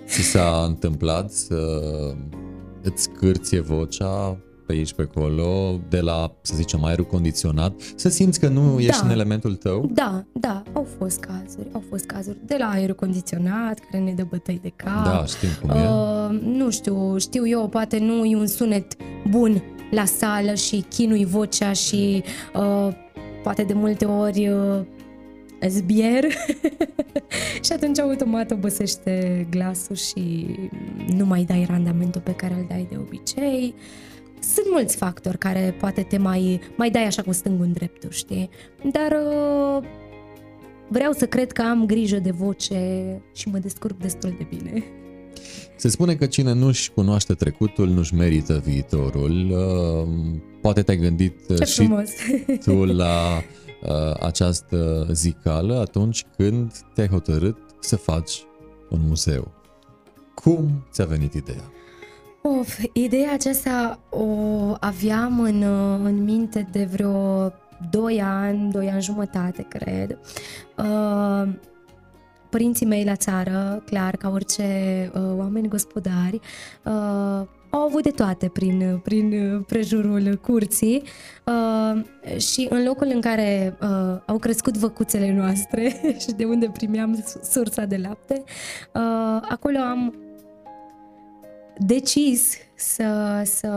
[0.06, 1.80] Ți s-a întâmplat să
[2.82, 8.40] îți cârție vocea pe aici, pe acolo, de la, să zicem, aerul condiționat, să simți
[8.40, 9.06] că nu ești Da.
[9.06, 9.90] în elementul tău?
[9.92, 14.26] Da, da, au fost cazuri, au fost cazuri de la aerul condiționat, care ne dă
[14.28, 15.04] bătăi de cap.
[15.04, 15.88] Da, știm cum e.
[15.88, 18.96] Uh, nu știu, știu eu, poate nu e un sunet
[19.30, 22.22] bun la sală și chinui vocea și
[22.54, 22.88] uh,
[23.42, 24.80] poate de multe ori uh,
[25.68, 26.24] zbier
[27.64, 30.46] și atunci automat obosește glasul și
[31.16, 33.74] nu mai dai randamentul pe care îl dai de obicei.
[34.42, 38.50] Sunt mulți factori care poate te mai, mai dai așa cu stângul în dreptul, știi?
[38.92, 39.84] Dar uh,
[40.88, 44.84] vreau să cred că am grijă de voce și mă descurc destul de bine.
[45.76, 49.50] Se spune că cine nu-și cunoaște trecutul, nu-și merită viitorul.
[49.50, 52.10] Uh, Poate te-ai gândit uh, Ce și frumos!
[52.64, 53.42] tu la
[53.82, 58.42] uh, această zicală atunci când te-ai hotărât să faci
[58.90, 59.52] un muzeu.
[60.34, 61.70] Cum ți-a venit ideea?
[62.42, 64.26] Of, ideea aceasta o
[64.80, 67.52] aveam în, uh, în minte de vreo
[67.90, 70.18] 2 ani, 2 ani jumătate, cred.
[70.76, 71.48] Uh,
[72.50, 74.62] părinții mei la țară, clar, ca orice
[75.14, 76.40] uh, oameni gospodari,
[76.84, 81.02] uh, au avut de toate prin, prin uh, prejurul curții
[81.44, 82.04] uh,
[82.40, 87.40] și în locul în care uh, au crescut văcuțele noastre și de unde primeam su-
[87.42, 88.42] sursa de lapte,
[88.94, 90.21] uh, acolo am
[91.86, 93.68] decis să, să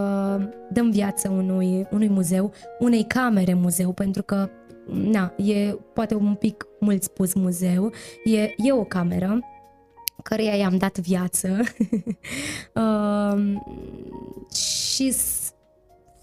[0.72, 4.50] dăm viață unui, unui muzeu, unei camere muzeu, pentru că,
[4.88, 7.92] na, e poate un pic mult spus muzeu,
[8.24, 9.40] e, e o cameră
[10.24, 11.60] căreia i-am dat viață.
[12.74, 13.54] Uh,
[14.96, 15.35] și s-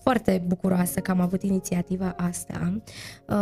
[0.02, 2.72] foarte bucuroasă că am avut inițiativa asta.
[3.28, 3.34] Uh,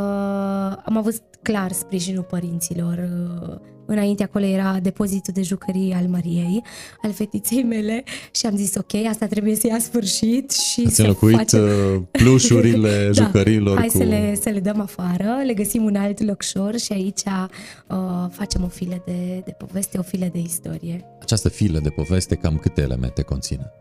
[0.84, 3.10] am avut clar sprijinul părinților.
[3.42, 3.56] Uh,
[3.86, 6.62] înainte acolo era depozitul de jucării al Mariei,
[7.02, 11.02] al fetiței mele și am zis ok, asta trebuie să ia sfârșit și Ați să
[11.02, 11.62] înlocuit facem...
[11.62, 13.96] uh, plușurile Da, jucăriilor Hai cu...
[13.96, 18.64] să le, să le dăm afară, le găsim un alt locșor și aici uh, facem
[18.64, 21.04] o filă de, de poveste, o filă de istorie.
[21.20, 23.72] Această filă de poveste, cam câte elemente conține?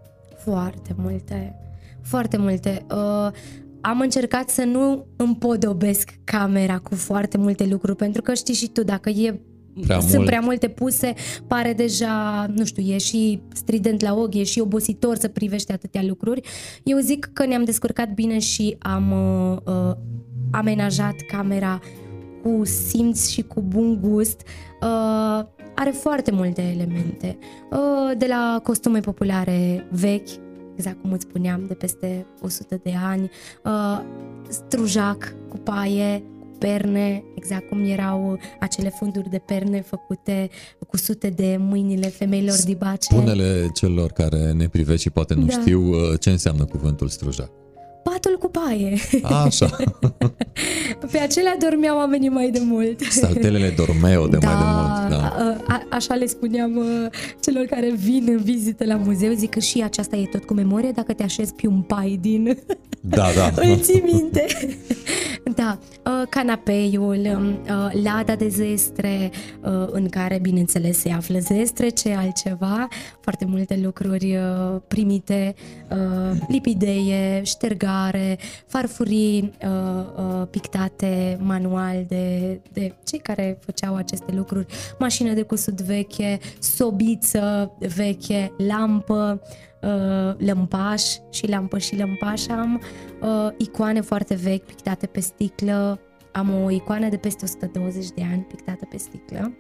[0.43, 1.55] Foarte multe,
[2.04, 2.86] foarte multe.
[2.91, 3.32] Uh,
[3.82, 8.84] am încercat să nu împodobesc camera cu foarte multe lucruri, pentru că știi și tu,
[8.84, 9.39] dacă e
[9.82, 10.26] Prea sunt mult.
[10.26, 11.14] prea multe puse,
[11.47, 16.04] pare deja, nu știu, e și strident la ochi, e și obositor să privești atâtea
[16.04, 16.41] lucruri.
[16.84, 19.95] Eu zic că ne-am descurcat bine și am uh, uh,
[20.52, 21.80] amenajat camera
[22.43, 24.41] cu simț și cu bun gust.
[24.82, 25.45] Uh,
[25.76, 27.38] are foarte multe elemente.
[27.72, 30.30] Uh, de la costume populare vechi,
[30.80, 33.30] exact cum îți spuneam, de peste 100 de ani,
[33.63, 34.01] uh,
[34.49, 40.49] strujac cu paie, cu perne, exact cum erau acele funduri de perne făcute
[40.88, 43.13] cu sute de mâinile femeilor dibace.
[43.13, 45.51] Spune-le celor care ne privesc și poate nu Da.
[45.61, 47.51] știu uh, ce înseamnă cuvântul strujac.
[48.12, 48.97] Patul cu paie.
[49.24, 49.70] Așa,
[51.12, 53.01] Pe acelea dormeau oamenii mai de mult.
[53.01, 55.10] saltelele dormeo de mai de mult.
[55.10, 55.36] Da.
[55.38, 56.86] A, a, așa le spuneam uh,
[57.39, 60.91] celor care vin în vizite la muzeu, zic că și aceasta e tot cu memorie
[60.91, 62.57] dacă te așezi pe un pai din...
[63.01, 63.51] Da, da.
[63.70, 64.45] Îl ții minte.
[65.55, 69.32] da, uh, canapeiul, um, uh, lada de zestre,
[69.64, 72.88] uh, în care, bineînțeles, se află zestre, ce altceva,
[73.22, 75.55] foarte multe lucruri uh, primite,
[75.91, 77.41] uh, lipideie,
[78.08, 78.38] ștergare,
[78.68, 79.70] farfurii uh,
[80.18, 84.66] uh, pictate manual de, de cei care făceau aceste lucruri,
[85.00, 89.41] mașină de cusut veche, sobiță veche, lampă,
[89.82, 92.82] uh, lămpaș și lampă și lămpaș am,
[93.22, 96.00] uh, icoane foarte vechi pictate pe sticlă,
[96.32, 99.54] am o icoană de peste 120 de ani pictată pe sticlă,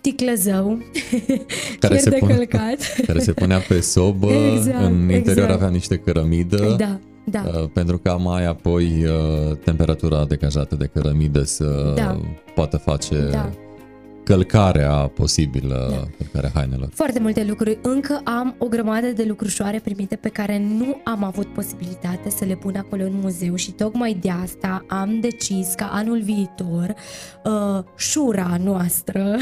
[0.00, 0.78] ticlăzău,
[1.80, 2.78] Care fier se de pune- călcat.
[3.06, 5.50] Care se punea pe sobă, Exact, în interior exact.
[5.50, 7.00] avea niște cărămidă, Da,
[7.30, 7.42] da.
[7.46, 12.20] uh, pentru ca mai apoi uh, temperatura decajată de cărămidă să Da.
[12.54, 13.50] poată face Da.
[14.24, 16.06] călcarea posibilă, da.
[16.18, 16.88] călcarea hainelor.
[16.92, 17.78] Foarte multe lucruri.
[17.82, 22.54] Încă am o grămadă de lucrușoare primite pe care nu am avut posibilitate să le
[22.54, 26.94] pun acolo în muzeu și tocmai de asta am decis ca anul viitor
[27.44, 29.36] uh, șura noastră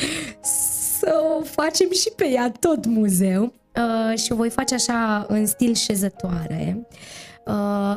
[0.98, 5.46] să o facem și pe ea tot muzeu uh, și o voi face așa în
[5.46, 6.86] stil șezătoare.
[6.90, 6.96] Uh,
[7.46, 7.54] Uh,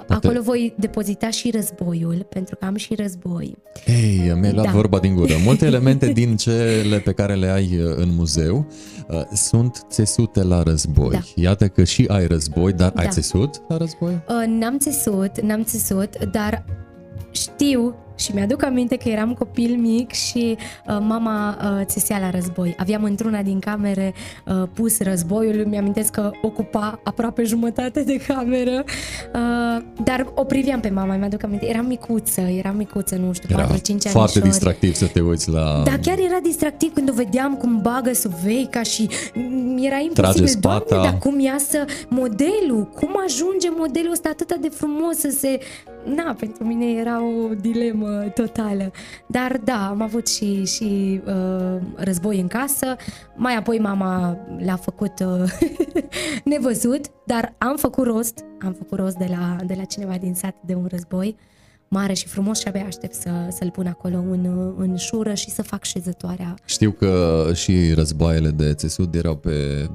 [0.08, 3.58] acolo voi depozita și războiul, pentru că am și război.
[3.86, 4.72] Ei, mi-ai luat da.
[4.72, 5.34] vorba din gură.
[5.44, 8.68] Multe elemente din cele pe care le ai uh, în muzeu
[9.08, 11.10] uh, sunt țesute la război.
[11.10, 11.20] Da.
[11.36, 13.02] Iată că și ai război, dar da.
[13.02, 14.22] ai țesut la război?
[14.28, 16.66] Uh, n-am țesut, n-am țesut, dar
[17.32, 20.58] știu și mi-aduc aminte că eram copil mic și
[20.88, 22.76] uh, mama uh, țesea la război.
[22.78, 24.14] Aveam într-una din camere
[24.46, 28.84] uh, pus războiul, mi-amintesc că ocupa aproape jumătate de cameră,
[29.34, 31.70] uh, dar o priveam pe mama, mi-aduc aminte.
[31.70, 34.00] Eram micuță, eram micuță, nu știu, 4-5 ani.
[34.02, 35.82] foarte distractiv să te uiți la...
[35.86, 39.10] Da, chiar era distractiv când o vedeam cum bagă sub veica și
[39.82, 45.30] era imposibil, Doamne, dar cum iasă modelul, cum ajunge modelul ăsta atât de frumos să
[45.40, 45.60] se...
[46.06, 48.92] Na, pentru mine era o dilemă uh, totală.
[49.28, 52.96] Dar da, am avut și, și uh, război în casă,
[53.36, 55.52] mai apoi mama l-a făcut uh,
[56.52, 60.56] nevăzut, dar am făcut rost, am făcut rost de la, de la cineva din sat
[60.66, 61.36] de un război
[61.88, 65.64] mare și frumos și abia aștept să, să-l pun acolo în, în șură și să
[65.64, 66.56] fac șezătoarea.
[66.66, 69.88] Știu că și războaiele de țesut erau pe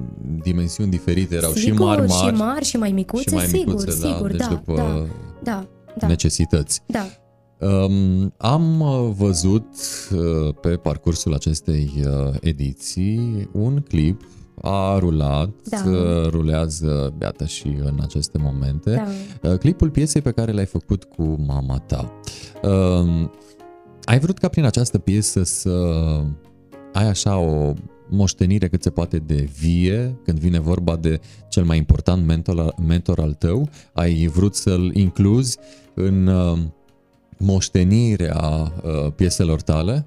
[0.43, 3.91] dimensiuni diferite, erau sigur, și mari, mari, și mari și mai micuțe, și mai micuțe
[3.91, 5.05] sigur, da, sigur, deci da, după da,
[5.43, 5.67] da,
[5.97, 6.81] da, necesități.
[6.85, 7.05] Da.
[7.67, 9.67] Um, am uh, văzut
[10.11, 14.21] uh, pe parcursul acestei uh, ediții un clip
[14.61, 15.77] a rulat, da.
[16.29, 19.03] rulează, beată și în aceste momente,
[19.41, 19.57] da.
[19.57, 22.11] clipul piesei pe care l-ai făcut cu mama ta.
[22.63, 23.31] Um,
[24.03, 25.69] ai vrut ca prin această piesă să
[26.93, 27.73] ai așa o
[28.11, 33.19] moștenire cât se poate de vie, când vine vorba de cel mai important mentor, mentor
[33.19, 35.57] al tău, ai vrut să-l incluzi
[35.93, 36.29] în
[37.37, 40.05] moștenire a uh, pieselor tale?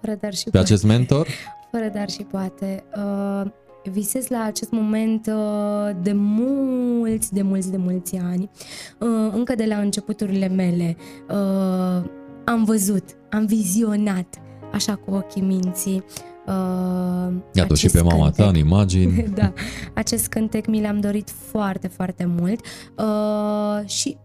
[0.00, 0.66] Fără dar și Pe poate.
[0.66, 1.26] acest mentor?
[1.72, 2.84] Fără dar și poate.
[2.96, 3.50] Uh,
[3.90, 8.50] visez la acest moment uh, de mulți, de mulți, de mulți ani.
[8.98, 10.96] Uh, încă de la începuturile mele
[11.28, 12.04] uh,
[12.44, 14.40] am văzut, am vizionat
[14.72, 16.04] așa cu ochii minții
[16.46, 18.44] Uh, Iată și pe mama cântec.
[18.44, 19.24] ta în imagini.
[19.34, 19.52] da,
[19.94, 22.60] acest cântec mi l-am dorit foarte, foarte mult
[22.96, 24.16] uh, și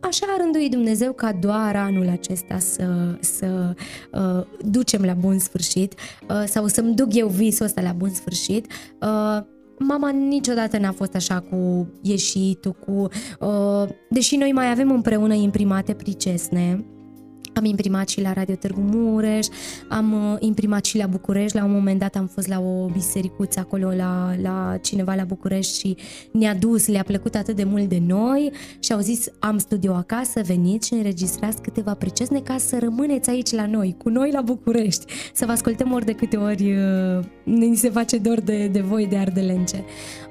[0.00, 3.74] așa a rânduit Dumnezeu ca doar anul acesta să, să
[4.12, 5.94] uh, ducem la bun sfârșit
[6.28, 8.72] uh, sau să-mi duc eu visul ăsta la bun sfârșit.
[9.00, 9.42] Uh,
[9.78, 13.08] mama niciodată n-a fost așa cu ieșitul, cu...
[13.40, 16.84] Uh, deși noi mai avem împreună imprimate pricesne,
[17.56, 19.46] am imprimat și la Radio Târgu Mureș,
[19.88, 23.60] am uh, imprimat și la București, la un moment dat am fost la o bisericuță
[23.60, 25.96] acolo la, la cineva la București și
[26.32, 30.40] ne-a dus, le-a plăcut atât de mult de noi și au zis am studio acasă,
[30.44, 35.04] veniți și înregistrați câteva precesne ca să rămâneți aici la noi, cu noi la București,
[35.32, 39.06] să vă ascultăm ori de câte ori uh, ni se face dor de, de voi
[39.06, 39.84] de ardelence.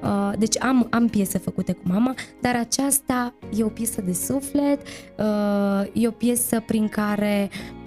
[0.03, 4.81] Uh, deci am, am piese făcute cu mama, dar aceasta e o piesă de suflet,
[5.17, 7.12] uh, e o piesă prin care,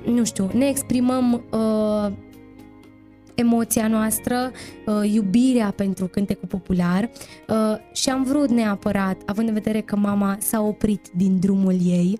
[0.05, 2.12] nu știu, ne exprimăm uh,
[3.37, 4.51] emoția noastră,
[4.87, 7.11] uh, iubirea pentru cântecul popular
[7.49, 7.57] uh,
[7.93, 12.18] și am vrut neapărat, având în vedere că mama s-a oprit din drumul ei,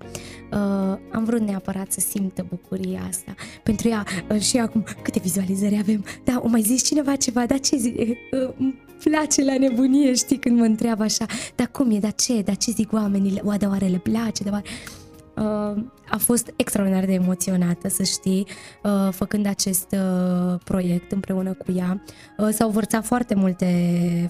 [0.53, 3.35] uh, am vrut neapărat să simtă bucuria asta.
[3.63, 6.05] Pentru ea uh, și acum, câte vizualizări avem?
[6.25, 7.97] Da, o mai zis cineva ceva, da ce zic?
[7.99, 12.57] Uh, place la nebunie, știi, când mă întreabă așa, dar cum e, dar ce, dar
[12.57, 14.65] ce zic oamenii, oare, oare le place, dar oare...
[15.37, 18.47] Uh, a fost extraordinar de emoționată, să știi,
[18.83, 22.03] uh, făcând acest uh, proiect împreună cu ea.
[22.39, 23.69] Uh, s-au vărsat foarte multe,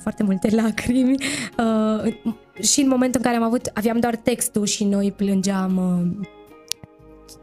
[0.03, 1.15] foarte multe lacrimi
[1.59, 2.15] uh,
[2.63, 6.29] și în momentul în care am avut, aveam doar textul și noi plângeam uh,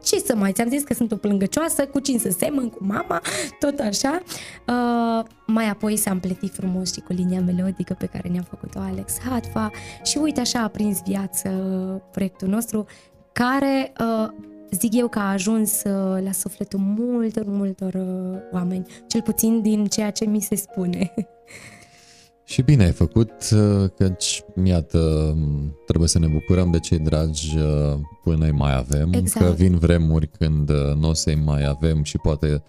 [0.04, 3.20] ce să mai, ți-am zis că sunt o plângăcioasă, cu cine să semăn, cu mama,
[3.58, 4.22] tot așa.
[4.66, 9.18] Uh, mai apoi s-a împletit frumos și cu linia melodică pe care ne-a făcut-o Alex
[9.18, 9.70] Hatfa
[10.02, 11.48] și uite așa a prins viață
[12.12, 12.86] proiectul nostru
[13.34, 14.28] care uh,
[14.70, 19.86] zic eu că a ajuns uh, la sufletul multor, multor uh, oameni, cel puțin din
[19.86, 21.14] ceea ce mi se spune.
[22.46, 23.32] Și bine ai făcut,
[23.96, 25.34] căci, iată,
[25.86, 27.56] trebuie să ne bucurăm de cei dragi
[28.22, 29.46] până îi mai avem, exact.
[29.46, 32.62] că vin vremuri când nu o să-i mai avem și poate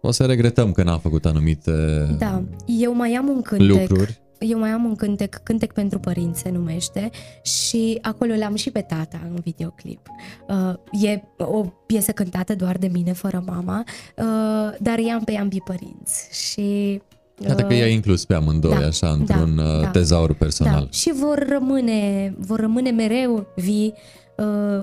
[0.00, 1.72] o să regretăm că n-am făcut anumite
[2.18, 3.68] Da, eu mai am un cântec.
[3.68, 7.10] Lucruri eu mai am un cântec, cântec pentru părinți se numește
[7.42, 10.08] și acolo l-am și pe tata în videoclip.
[10.48, 13.84] Uh, e o piesă cântată doar de mine, fără mama,
[14.16, 17.00] uh, dar i-am pe ambii părinți și
[17.46, 20.80] Iată că i-ai inclus pe amândoi, da, așa, într-un da, da, tezaur personal.
[20.80, 20.90] Da.
[20.90, 23.94] Și vor rămâne, vor rămâne mereu vii,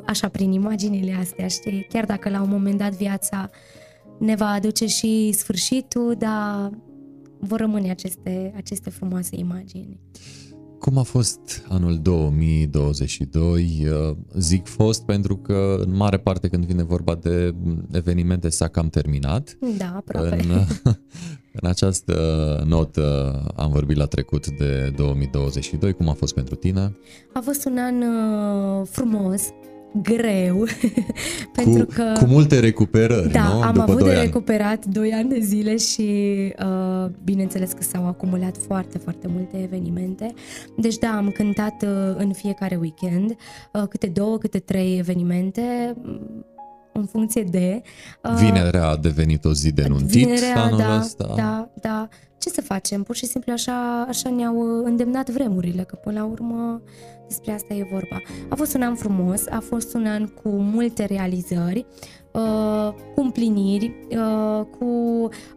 [0.06, 1.88] așa, prin imaginile astea, știi?
[1.90, 3.50] Chiar dacă la un moment dat viața
[4.20, 6.72] ne va aduce și sfârșitul, dar
[7.46, 10.00] vor rămâne aceste, aceste frumoase imagini.
[10.80, 13.88] Cum a fost anul 2022?
[13.90, 17.56] Uh, zic fost pentru că în mare parte când vine vorba de
[17.92, 19.58] evenimente s-a cam terminat.
[19.78, 20.36] Da, aproape.
[20.36, 20.50] În,
[21.62, 22.14] în această
[22.68, 25.94] notă am vorbit la trecut de 2022.
[25.94, 26.98] Cum a fost pentru tine?
[27.34, 29.42] A fost un an uh, frumos,
[30.02, 30.66] greu.
[31.56, 33.62] pentru cu, că, cu multe recuperări, da, nu?
[33.62, 34.20] am După avut de ani.
[34.26, 36.10] recuperat 2 ani de zile și
[36.60, 40.34] uh, bineînțeles că s-au acumulat foarte, foarte multe evenimente.
[40.78, 43.36] Deci da, am cântat uh, în fiecare weekend
[43.74, 45.96] uh, câte două, câte trei evenimente
[46.94, 47.82] în funcție de...
[48.24, 51.34] Uh, Vinerea a devenit o zi de nuntit vinerea, anul da, ăsta.
[51.36, 52.08] Da, da.
[52.46, 53.04] Ce să facem?
[53.04, 56.82] Pur și simplu așa, așa ne-au îndemnat vremurile, că până la urmă
[57.28, 58.22] despre asta e vorba.
[58.50, 61.86] A fost un an frumos, a fost un an cu multe realizări,
[62.32, 64.86] uh, cu împliniri, uh, cu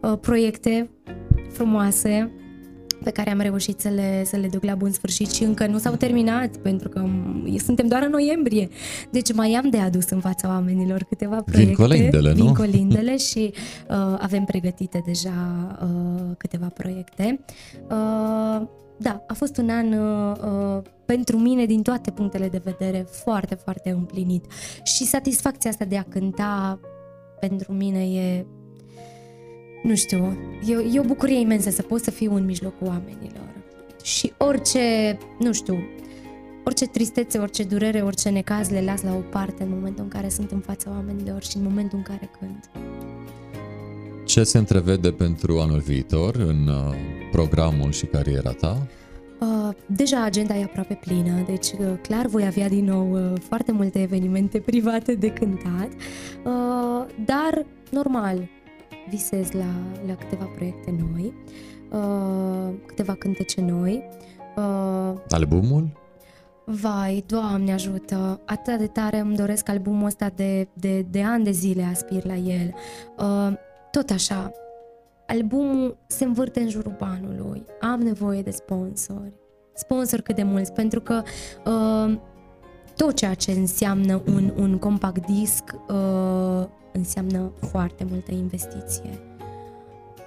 [0.01, 0.89] uh, proiecte
[1.51, 2.31] frumoase,
[3.03, 5.77] pe care am reușit să le, să le duc la bun sfârșit și încă nu
[5.77, 7.05] s-au terminat, pentru că
[7.57, 8.67] suntem doar în noiembrie.
[9.11, 11.75] Deci mai am de adus în fața oamenilor câteva proiecte.
[11.75, 12.43] Vin colindele, nu?
[12.43, 13.53] Vin colindele și
[13.89, 15.31] uh, avem pregătite deja
[15.81, 17.39] uh, câteva proiecte.
[17.89, 18.67] Uh,
[19.01, 23.55] da, a fost un an uh, uh, pentru mine din toate punctele de vedere foarte,
[23.55, 24.45] foarte împlinit.
[24.83, 26.79] Și satisfacția asta de a cânta
[27.39, 28.45] pentru mine e
[29.83, 33.47] nu știu, e, e o bucurie imensă să pot să fiu în mijlocul oamenilor.
[34.03, 35.77] Și orice, nu știu,
[36.63, 40.29] orice tristețe, orice durere, orice necaz le las la o parte în momentul în care
[40.29, 42.69] sunt în fața oamenilor și în momentul în care cânt.
[44.25, 46.93] Ce se întrevede pentru anul viitor în uh,
[47.31, 48.87] programul și cariera ta?
[49.39, 53.71] Uh, deja agenda e aproape plină, deci uh, clar voi avea din nou uh, foarte
[53.71, 55.89] multe evenimente private de cântat,
[56.43, 58.49] uh, dar normal,
[59.09, 59.73] visez la,
[60.07, 61.33] la câteva proiecte noi,
[61.91, 64.03] uh, câteva cântece noi.
[64.57, 65.97] Uh, Albumul?
[66.65, 71.51] Vai, Doamne ajută, atât de tare îmi doresc albumul ăsta de, de, de ani de
[71.51, 72.73] zile aspir la el.
[73.17, 73.53] Uh,
[73.91, 74.51] tot așa,
[75.27, 79.33] albumul se învârte în jurul banului, am nevoie de sponsori.
[79.73, 81.21] Sponsori cât de mulți, pentru că
[81.65, 82.19] uh,
[82.95, 89.19] tot ceea ce înseamnă un, un compact disc uh, înseamnă foarte multă investiție.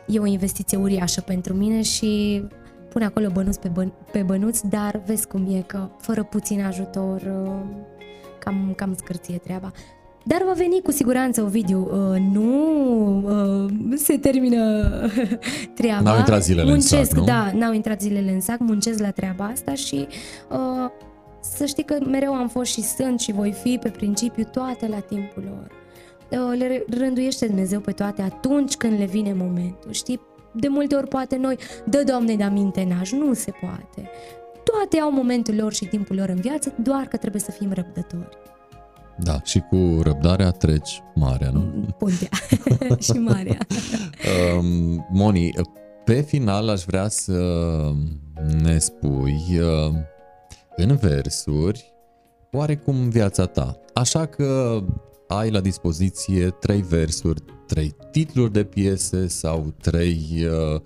[0.06, 2.42] E o investiție uriașă pentru mine și
[2.88, 7.20] pun acolo bănuți pe, băn- pe bănuți, dar vezi cum e că fără puțin ajutor
[7.20, 7.52] uh,
[8.38, 9.72] cam, cam scârție treaba.
[10.24, 11.80] Dar va veni cu siguranță, Ovidiu.
[11.80, 12.52] Uh, nu
[13.64, 14.90] uh, se termină
[15.78, 16.02] treaba.
[16.02, 17.24] N-au intrat zilele muncesc, în sac, nu?
[17.24, 20.06] Da, n-au intrat zilele în sac, muncesc la treaba asta și
[20.50, 20.90] uh,
[21.40, 24.98] să știi că mereu am fost și sunt și voi fi pe principiu toate la
[24.98, 25.81] timpul lor.
[26.32, 30.20] Uh, le rânduiește Dumnezeu pe toate atunci când le vine momentul, știi?
[30.52, 34.10] De multe ori poate noi, dă Doamne de aminte n nu se poate.
[34.64, 38.38] Toate au momentul lor și timpul lor în viață, doar că trebuie să fim răbdători.
[39.18, 41.86] Da, și cu răbdarea treci marea, nu?
[41.98, 42.28] Puntea
[43.12, 43.58] și marea.
[44.58, 45.50] um, Moni,
[46.04, 47.40] pe final aș vrea să
[48.62, 49.94] ne spui uh,
[50.76, 51.92] în versuri
[52.52, 53.78] oarecum viața ta.
[53.94, 54.80] Așa că
[55.36, 60.80] ai la dispoziție trei versuri, trei titluri de piese sau trei uh,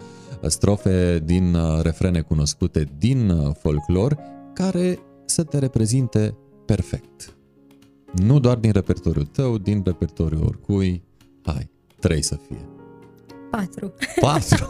[0.48, 4.18] strofe din uh, refrene cunoscute din uh, folclor
[4.54, 7.36] care să te reprezinte perfect.
[8.12, 11.02] Nu doar din repertoriul tău, din repertoriul oricui.
[11.42, 11.70] Hai,
[12.00, 12.68] trei să fie.
[13.50, 13.94] Patru.
[14.20, 14.66] Patru?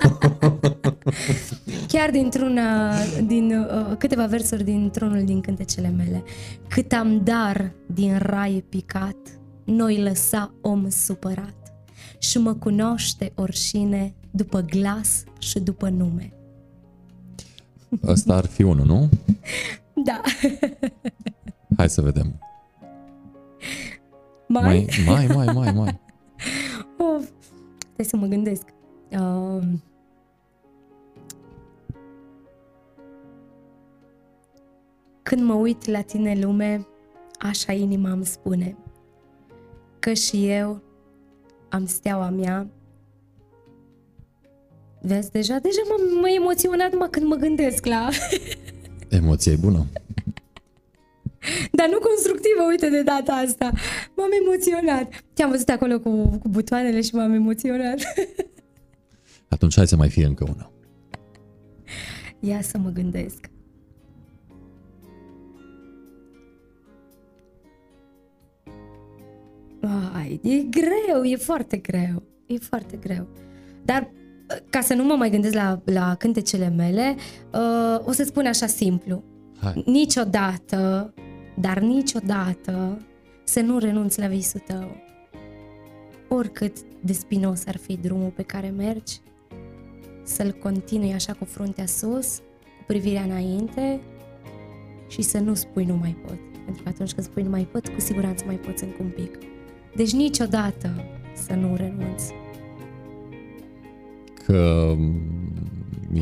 [1.93, 2.93] Chiar dintr-una,
[3.27, 6.23] din uh, câteva versuri dintr-unul din cântecele mele.
[6.69, 9.17] Cât am dar din rai picat,
[9.67, 11.75] noi lăsa om supărat
[12.19, 16.33] și mă cunoaște orșine după glas și după nume.
[18.07, 19.09] Asta ar fi unul, nu?
[20.05, 20.21] Da.
[21.77, 22.41] Hai să vedem.
[24.49, 24.87] Mai?
[25.07, 25.73] Mai, mai, mai, mai.
[25.73, 26.01] mai.
[26.99, 27.29] Of,
[27.79, 28.63] trebuie să mă gândesc.
[29.11, 29.63] Uh,
[35.23, 36.87] când mă uit la tine lume,
[37.39, 38.77] așa inima îmi spune
[40.07, 40.83] că și eu
[41.69, 42.67] am steaua mea
[45.01, 48.09] Vezi, deja, deja m-am m- emoționat numai când mă gândesc la...
[49.19, 49.87] Emoția e bună.
[51.73, 53.73] Dar nu constructivă, uite, de data asta.
[54.17, 55.25] M-am emoționat.
[55.35, 57.99] Te-am văzut acolo cu, cu butoanele și m-am emoționat.
[59.55, 60.71] Atunci hai să mai fie încă una.
[62.41, 63.51] Ia să mă gândesc.
[70.15, 72.23] Ai, e greu, e foarte greu.
[72.47, 73.27] E foarte greu.
[73.85, 74.11] Dar
[74.71, 77.15] ca să nu mă mai gândesc la, la cântecele mele,
[77.53, 79.23] uh, o să spun așa simplu.
[79.61, 79.83] Hai.
[79.87, 81.15] Niciodată,
[81.61, 82.99] dar niciodată
[83.45, 84.97] să nu renunți la visul tău.
[86.29, 89.21] Oricât de spinos ar fi drumul pe care mergi,
[90.23, 92.37] să-l continui așa cu fruntea sus,
[92.79, 94.01] cu privirea înainte
[95.09, 96.39] și să nu spui nu mai pot.
[96.65, 99.39] Pentru că atunci când spui nu mai pot, cu siguranță mai poți încă un pic.
[99.97, 100.91] Deci niciodată
[101.47, 102.33] să nu renunți.
[104.47, 104.95] Că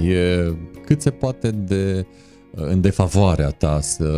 [0.02, 0.52] e
[0.86, 2.06] cât se poate de
[2.56, 4.08] în defavoarea ta să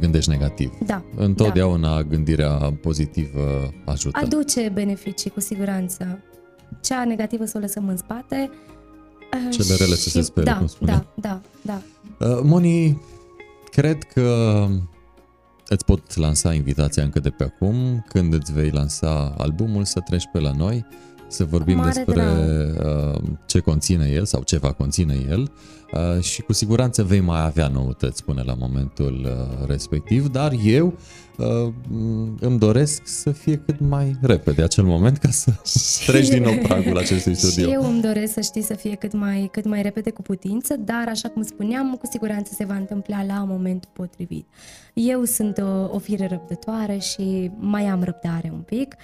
[0.00, 0.72] gândești negativ.
[0.86, 1.02] Da.
[1.16, 2.02] Întotdeauna da.
[2.02, 4.18] gândirea pozitivă ajută.
[4.22, 6.18] Aduce beneficii, cu siguranță.
[6.82, 8.50] Cea negativă să o lăsăm în spate.
[9.34, 11.06] uh, Cele rele să și- se spere, da, cum spunea.
[11.14, 11.80] Da, da,
[12.18, 12.26] da.
[12.28, 13.02] Uh, Moni,
[13.70, 14.66] cred că
[15.68, 20.28] îți pot lansa invitația încă de pe acum, când îți vei lansa albumul, să treci
[20.32, 20.86] pe la noi,
[21.28, 25.50] să vorbim Mare despre uh, ce conține el sau ce va conține el
[25.92, 29.26] uh, și cu siguranță vei mai avea noutăți până la momentul
[29.60, 30.98] uh, respectiv, dar eu
[31.36, 31.72] uh,
[32.40, 35.50] îmi doresc să fie cât mai repede acel moment ca să
[36.06, 37.68] treci din nou pragul acestui studio.
[37.68, 40.76] Și eu îmi doresc să știi să fie cât mai, cât mai repede cu putință,
[40.76, 44.46] dar așa cum spuneam, cu siguranță se va întâmpla la momentul potrivit.
[44.94, 48.94] Eu sunt o, o fire răbdătoare și mai am răbdare un pic.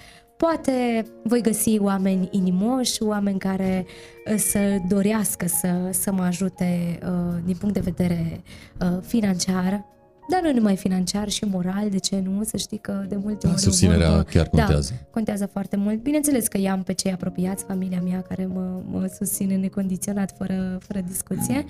[0.49, 3.87] Poate voi găsi oameni inimoși, oameni care
[4.31, 4.59] uh, să
[4.89, 8.41] dorească să, să mă ajute uh, din punct de vedere
[8.81, 9.85] uh, financiar,
[10.31, 12.43] dar nu numai financiar și moral, de ce nu?
[12.45, 13.57] Să știi că de multe ori...
[13.57, 14.93] o Susținerea vorbă- chiar contează.
[15.01, 16.03] Da, contează foarte mult.
[16.03, 21.01] Bineînțeles că i-am pe cei apropiați, familia mea care mă, mă susține necondiționat, fără, fără
[21.07, 21.65] discuție.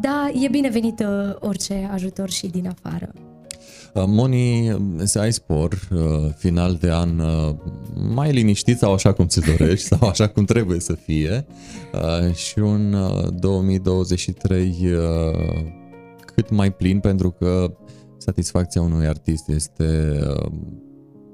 [0.00, 3.12] Da, e binevenit uh, orice ajutor și din afară.
[3.94, 7.54] Uh, Moni, să ai spor, uh, final de an uh,
[8.14, 11.46] mai liniștit sau așa cum ți dorești sau așa cum trebuie să fie.
[11.92, 15.64] Uh, și un uh, 2023 uh,
[16.34, 17.76] cât mai plin pentru că
[18.18, 20.52] satisfacția unui artist este uh,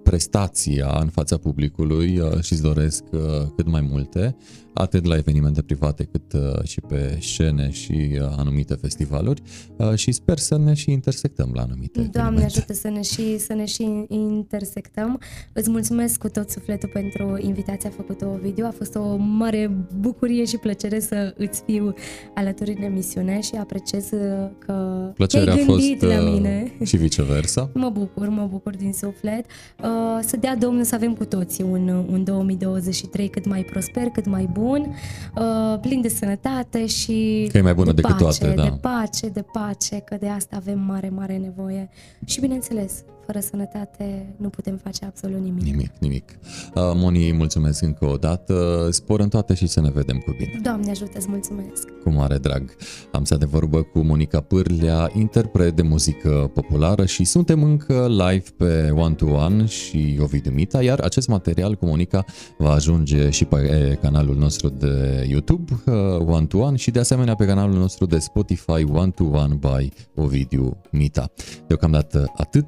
[0.03, 3.21] prestația în fața publicului uh, și îți doresc uh,
[3.57, 4.37] cât mai multe,
[4.73, 9.43] atât la evenimente private cât uh, și pe scene și uh, anumite festivaluri
[9.77, 12.45] uh, și sper să ne și intersectăm la anumite Doamne evenimente.
[12.45, 15.21] ajută să ne, și, să ne și intersectăm.
[15.53, 18.65] Îți mulțumesc cu tot sufletul pentru invitația făcută, Ovidiu.
[18.67, 19.71] A fost o mare
[20.01, 21.95] bucurie și plăcere să îți fiu
[22.35, 24.73] alături în emisiune și apreciez uh, că
[25.15, 26.73] Plăcerea a te-ai fost gândit la uh, mine.
[26.85, 27.71] și viceversa.
[27.75, 29.45] Mă bucur, mă bucur din suflet.
[29.83, 34.27] Uh, să dea Domnul să avem cu toții un, un 2023 cât mai prosper, cât
[34.27, 38.55] mai bun, uh, plin de sănătate și Că e mai bună de decât pace, toate,
[38.55, 38.63] da.
[38.63, 41.89] de pace, de pace, că de asta avem mare, mare nevoie.
[42.25, 45.63] Și bineînțeles, fără sănătate nu putem face absolut nimic.
[45.63, 46.39] Nimic, nimic.
[46.75, 50.61] Uh, Moni, mulțumesc încă o dată, spor în toate și să ne vedem cu bine.
[50.63, 51.89] Doamne ajută, îți mulțumesc!
[52.03, 52.77] Cu mare drag.
[53.13, 58.45] Am stat de vorbă cu Monica Pârlea, interpret de muzică populară și suntem încă live
[58.57, 62.25] pe One to One și Ovidiu Mita, iar acest material cu Monica
[62.59, 65.95] va ajunge și pe canalul nostru de YouTube uh,
[66.27, 69.93] One to One și de asemenea pe canalul nostru de Spotify One to One by
[70.15, 71.31] Ovidiu Mita.
[71.67, 72.67] Deocamdată atât,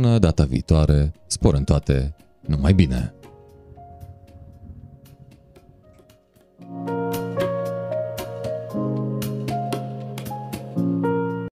[0.00, 3.19] până data viitoare, spor în toate, numai bine!